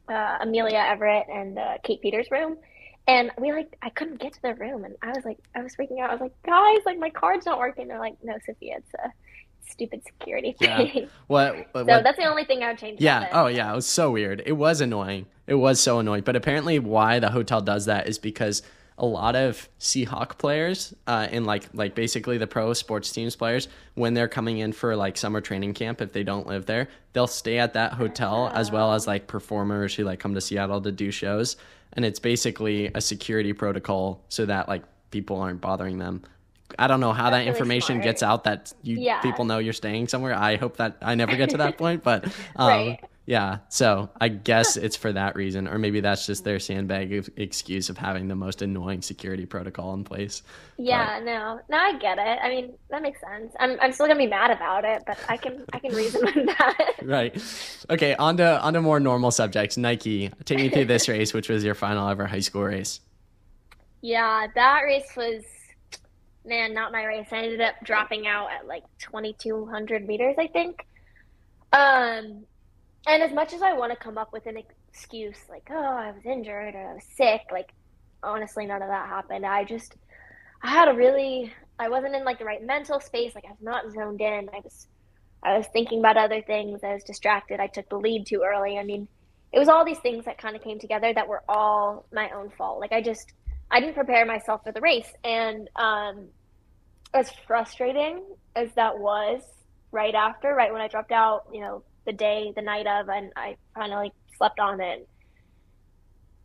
[0.09, 2.57] uh, Amelia Everett and uh, Kate Peters' room.
[3.07, 5.75] And we like, I couldn't get to the room, and I was like, I was
[5.75, 6.11] freaking out.
[6.11, 7.89] I was like, guys, like my card's not working.
[7.89, 9.11] They're like, no, Sophia, it's a
[9.71, 10.79] stupid security Yeah.
[10.79, 11.09] thing.
[11.27, 13.01] what what, so what that's the only thing I would change.
[13.01, 13.29] Yeah.
[13.33, 13.73] Oh, yeah.
[13.73, 14.43] It was so weird.
[14.47, 15.27] It was annoying.
[15.47, 16.23] It was so annoying.
[16.25, 18.63] But apparently, why the hotel does that is because
[19.01, 23.69] a lot of Seahawk players, uh, and like like basically the pro sports teams players,
[23.95, 27.29] when they're coming in for like summer training camp, if they don't live there, they'll
[27.29, 30.91] stay at that hotel as well as like performers who like come to Seattle to
[30.93, 31.57] do shows.
[31.93, 36.23] And it's basically a security protocol so that like people aren't bothering them.
[36.79, 38.05] I don't know how That's that really information smart.
[38.05, 39.21] gets out that you Yeah.
[39.21, 40.35] people know you're staying somewhere.
[40.35, 42.25] I hope that I never get to that point, but
[42.57, 43.01] um, Right.
[43.27, 43.59] yeah.
[43.69, 47.89] So I guess it's for that reason, or maybe that's just their sandbag ex- excuse
[47.91, 50.43] of having the most annoying security protocol in place.
[50.79, 52.39] Yeah, no, no, I get it.
[52.43, 53.53] I mean, that makes sense.
[53.59, 56.35] I'm, I'm still gonna be mad about it, but I can, I can reason with
[56.59, 56.95] that.
[57.03, 57.37] Right.
[57.91, 58.15] Okay.
[58.15, 59.77] On to on to more normal subjects.
[59.77, 60.31] Nike.
[60.45, 63.01] Take me through this race, which was your final ever high school race.
[64.01, 65.43] Yeah, that race was,
[66.49, 67.29] man, not my race.
[67.31, 70.87] I ended up dropping out at like 2,200 meters, I think.
[71.73, 72.45] Um,
[73.07, 76.11] and as much as I want to come up with an excuse, like, oh, I
[76.11, 77.73] was injured or I was sick, like,
[78.23, 79.47] honestly, none of that happened.
[79.47, 79.95] I just,
[80.63, 83.35] I had a really, I wasn't in like the right mental space.
[83.35, 84.49] Like, I was not zoned in.
[84.53, 84.87] I was,
[85.43, 86.81] I was thinking about other things.
[86.83, 87.61] I was distracted.
[87.61, 88.79] I took the lead too early.
[88.79, 89.09] I mean,
[89.53, 92.51] it was all these things that kind of came together that were all my own
[92.51, 92.81] fault.
[92.81, 93.33] Like, I just,
[93.71, 95.11] I didn't prepare myself for the race.
[95.25, 96.29] And um,
[97.15, 98.23] as frustrating
[98.55, 99.43] as that was
[99.91, 103.33] right after, right when I dropped out, you know, the day, the night of, and
[103.37, 105.09] I finally slept on it.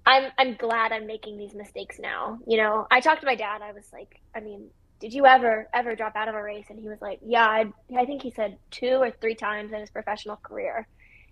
[0.05, 2.39] I'm I'm glad I'm making these mistakes now.
[2.45, 3.61] You know, I talked to my dad.
[3.61, 6.65] I was like, I mean, did you ever ever drop out of a race?
[6.69, 7.65] And he was like, Yeah, I,
[7.97, 10.87] I think he said two or three times in his professional career,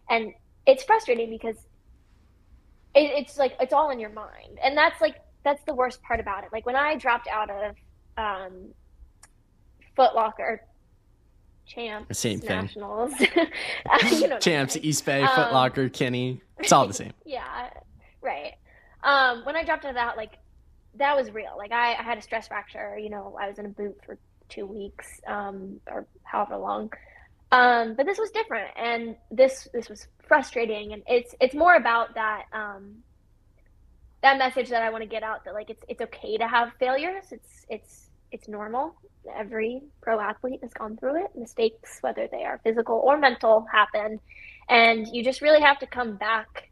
[0.10, 0.32] and
[0.66, 1.58] it's frustrating because
[2.96, 6.20] it, it's like it's all in your mind, and that's like that's the worst part
[6.22, 6.50] about it.
[6.54, 7.76] Like when I dropped out of
[8.18, 8.74] um,
[10.02, 10.62] Foot Locker,
[11.68, 12.49] champs, Same thing.
[12.62, 13.45] nationals, you know
[13.86, 14.78] what I'm Champs.
[14.78, 16.41] Eastbay, Um, Foot Locker, Kinney.
[16.60, 17.14] It's all the same.
[17.26, 17.70] yeah,
[18.22, 18.54] right.
[19.04, 20.38] Um, when I dropped out of that, like
[20.95, 21.54] that was real.
[21.58, 22.97] Like I, I had a stress fracture.
[22.97, 24.18] You know, I was in a boot for
[24.49, 26.91] two weeks, um, or however long.
[27.52, 32.16] Um, but this was different, and this this was frustrating, and it's it's more about
[32.16, 32.97] that um,
[34.24, 36.72] that message that I want to get out that like it's it's okay to have
[36.80, 37.26] failures.
[37.32, 38.96] It's it's it's normal.
[39.36, 41.32] Every pro athlete has gone through it.
[41.36, 44.20] Mistakes, whether they are physical or mental, happen,
[44.70, 46.70] and you just really have to come back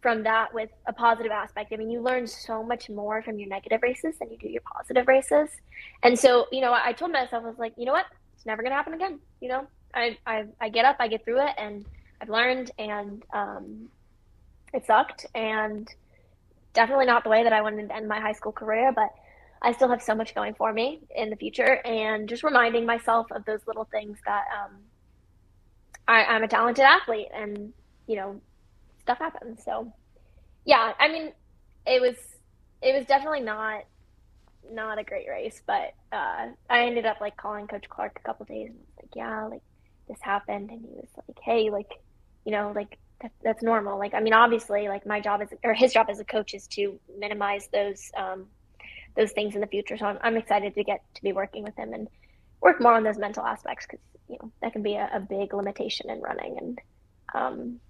[0.00, 1.72] from that with a positive aspect.
[1.72, 4.62] I mean, you learn so much more from your negative races than you do your
[4.62, 5.48] positive races.
[6.02, 8.06] And so, you know, I told myself, I was like, you know what?
[8.34, 9.20] It's never going to happen again.
[9.40, 11.86] You know, I, I, I get up, I get through it, and
[12.20, 13.88] I've learned, and um,
[14.74, 15.26] it sucked.
[15.36, 15.88] And
[16.74, 19.10] definitely not the way that I wanted to end my high school career, but
[19.62, 21.80] I still have so much going for me in the future.
[21.84, 24.76] And just reminding myself of those little things that um,
[26.08, 27.72] I, I'm a talented athlete and,
[28.06, 28.40] you know,
[29.00, 29.62] stuff happens.
[29.64, 29.92] So,
[30.64, 31.32] yeah, I mean,
[31.86, 32.16] it was
[32.82, 33.84] it was definitely not
[34.70, 38.46] not a great race, but uh, I ended up like calling Coach Clark a couple
[38.46, 39.62] days and was like, yeah, like
[40.08, 41.90] this happened, and he was like, hey, like,
[42.44, 43.98] you know, like that, that's normal.
[43.98, 46.66] Like, I mean, obviously, like my job is or his job as a coach is
[46.68, 48.46] to minimize those um,
[49.16, 49.96] those things in the future.
[49.96, 52.08] So I'm, I'm excited to get to be working with him and
[52.60, 55.52] work more on those mental aspects because you know that can be a, a, big
[55.52, 56.80] limitation in running and
[57.34, 57.80] um,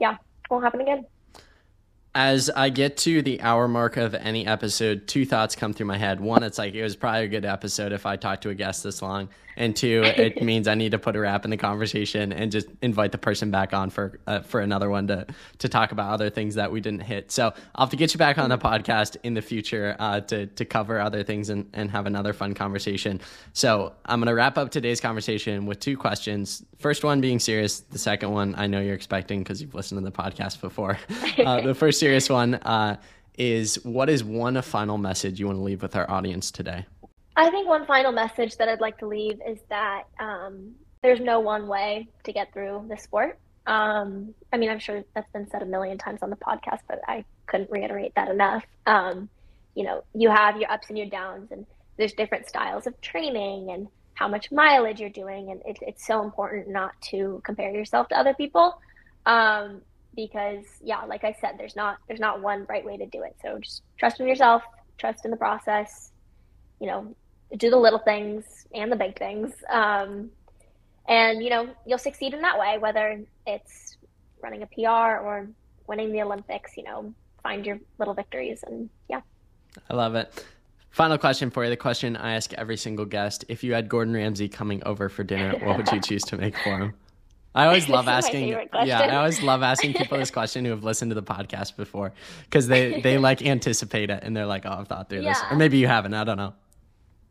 [0.00, 0.16] yeah,
[0.50, 1.06] won't happen again.
[2.14, 5.98] As I get to the hour mark of any episode, two thoughts come through my
[5.98, 6.18] head.
[6.18, 8.82] One, it's like it was probably a good episode if I talked to a guest
[8.82, 12.32] this long and two, it means I need to put a wrap in the conversation
[12.32, 15.26] and just invite the person back on for uh, for another one to
[15.58, 17.32] to talk about other things that we didn't hit.
[17.32, 20.46] So I'll have to get you back on the podcast in the future uh, to
[20.46, 23.20] to cover other things and and have another fun conversation.
[23.52, 26.64] So I'm gonna wrap up today's conversation with two questions.
[26.78, 27.80] First one being serious.
[27.80, 30.98] The second one I know you're expecting because you've listened to the podcast before.
[31.36, 32.96] Uh, the first serious one uh,
[33.38, 36.86] is what is one final message you want to leave with our audience today?
[37.36, 41.40] I think one final message that I'd like to leave is that um, there's no
[41.40, 43.38] one way to get through the sport.
[43.66, 47.00] Um, I mean, I'm sure that's been said a million times on the podcast, but
[47.06, 48.64] I couldn't reiterate that enough.
[48.86, 49.28] Um,
[49.74, 51.66] you know, you have your ups and your downs, and
[51.98, 56.22] there's different styles of training and how much mileage you're doing, and it, it's so
[56.22, 58.80] important not to compare yourself to other people.
[59.26, 59.82] Um,
[60.14, 63.36] because yeah, like I said, there's not there's not one right way to do it.
[63.42, 64.62] So just trust in yourself,
[64.96, 66.12] trust in the process.
[66.80, 67.14] You know,
[67.56, 68.44] do the little things
[68.74, 69.52] and the big things.
[69.70, 70.30] Um,
[71.08, 73.96] and, you know, you'll succeed in that way, whether it's
[74.42, 75.48] running a PR or
[75.86, 78.64] winning the Olympics, you know, find your little victories.
[78.66, 79.20] And yeah.
[79.88, 80.44] I love it.
[80.90, 81.70] Final question for you.
[81.70, 85.24] The question I ask every single guest if you had Gordon Ramsay coming over for
[85.24, 86.94] dinner, what would you choose to make for him?
[87.54, 88.48] I always love asking.
[88.48, 92.12] Yeah, I always love asking people this question who have listened to the podcast before
[92.44, 95.34] because they they like anticipate it and they're like, "Oh, I've thought through yeah.
[95.34, 96.14] this," or maybe you haven't.
[96.14, 96.54] I don't know.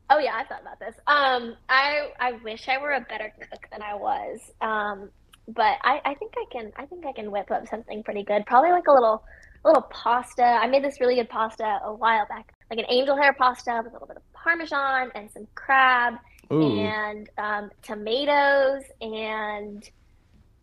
[0.10, 0.96] Oh yeah, I thought about this.
[1.08, 4.40] Um, I I wish I were a better cook than I was.
[4.62, 5.10] Um,
[5.48, 8.46] but I, I think I can I think I can whip up something pretty good.
[8.46, 9.24] Probably like a little
[9.64, 10.44] a little pasta.
[10.44, 13.92] I made this really good pasta a while back, like an angel hair pasta with
[13.92, 16.16] a little bit of parmesan and some crab
[16.52, 16.80] Ooh.
[16.80, 19.90] and um, tomatoes and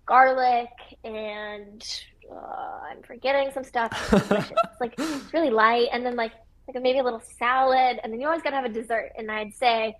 [0.07, 0.70] garlic
[1.05, 1.84] and
[2.30, 3.90] uh, I'm forgetting some stuff.
[4.12, 6.32] It's, it's like it's really light, and then like
[6.69, 9.13] like maybe a little salad, and then you always got to have a dessert.
[9.17, 9.97] And I'd say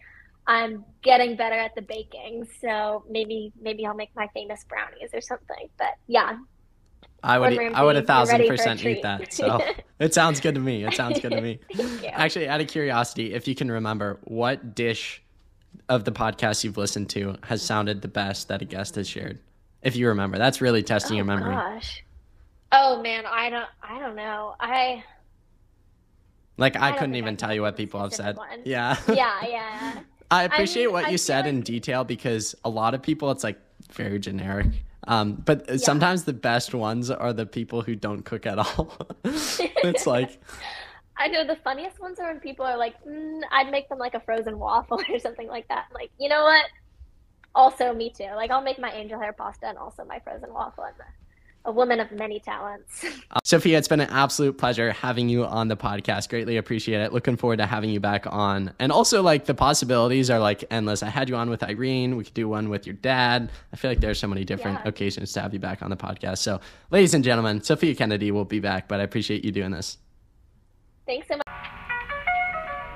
[0.47, 5.21] I'm getting better at the baking, so maybe maybe I'll make my famous brownies or
[5.21, 5.69] something.
[5.79, 6.39] But yeah.
[7.25, 9.33] I would I would a thousand percent a eat that.
[9.33, 9.61] So
[10.01, 10.85] it sounds good to me.
[10.85, 11.61] It sounds good to me.
[12.09, 15.23] Actually, out of curiosity, if you can remember, what dish
[15.89, 19.39] of the podcast you've listened to has sounded the best that a guest has shared?
[19.83, 21.55] If you remember, that's really testing oh, your memory.
[21.55, 22.03] Gosh.
[22.73, 24.57] Oh man, I don't I don't know.
[24.59, 25.05] I
[26.63, 28.37] like I, I couldn't even tell you what people have said.
[28.37, 28.63] One.
[28.65, 28.97] Yeah.
[29.09, 30.01] Yeah, yeah.
[30.31, 31.55] I appreciate I mean, what you said like...
[31.55, 33.59] in detail because a lot of people it's like
[33.91, 34.69] very generic.
[35.09, 35.77] Um, but yeah.
[35.79, 38.97] sometimes the best ones are the people who don't cook at all.
[39.25, 40.41] it's like
[41.17, 44.15] I know the funniest ones are when people are like, mm, I'd make them like
[44.15, 45.87] a frozen waffle or something like that.
[45.93, 46.65] Like, you know what?
[47.55, 48.29] Also, me too.
[48.35, 50.95] Like, I'll make my angel hair pasta and also my frozen waffle and
[51.65, 53.05] a woman of many talents.
[53.45, 56.29] Sophia, it's been an absolute pleasure having you on the podcast.
[56.29, 57.13] Greatly appreciate it.
[57.13, 58.73] Looking forward to having you back on.
[58.79, 61.03] And also, like, the possibilities are like endless.
[61.03, 62.17] I had you on with Irene.
[62.17, 63.51] We could do one with your dad.
[63.73, 64.89] I feel like there's so many different yeah.
[64.89, 66.39] occasions to have you back on the podcast.
[66.39, 66.61] So,
[66.91, 69.99] ladies and gentlemen, Sophia Kennedy will be back, but I appreciate you doing this.
[71.07, 71.92] Thanks so much.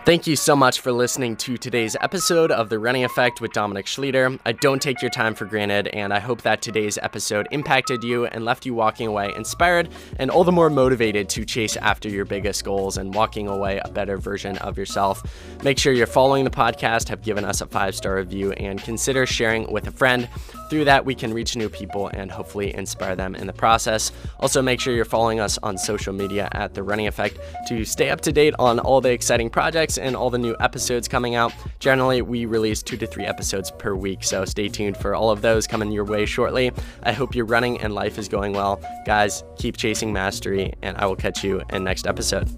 [0.07, 3.87] Thank you so much for listening to today's episode of The Running Effect with Dominic
[3.87, 4.39] Schlueter.
[4.47, 8.27] I don't take your time for granted, and I hope that today's episode impacted you
[8.27, 9.89] and left you walking away inspired
[10.21, 13.89] and all the more motivated to chase after your biggest goals and walking away a
[13.89, 15.25] better version of yourself.
[15.65, 19.27] Make sure you're following the podcast, have given us a five star review, and consider
[19.27, 20.29] sharing with a friend.
[20.71, 24.13] Through that, we can reach new people and hopefully inspire them in the process.
[24.39, 28.11] Also, make sure you're following us on social media at The Running Effect to stay
[28.11, 31.53] up to date on all the exciting projects and all the new episodes coming out.
[31.79, 35.43] Generally, we release two to three episodes per week, so stay tuned for all of
[35.43, 36.73] those coming your way shortly.
[37.03, 38.81] I hope your running and life is going well.
[39.05, 42.49] Guys, keep chasing mastery, and I will catch you in next episode.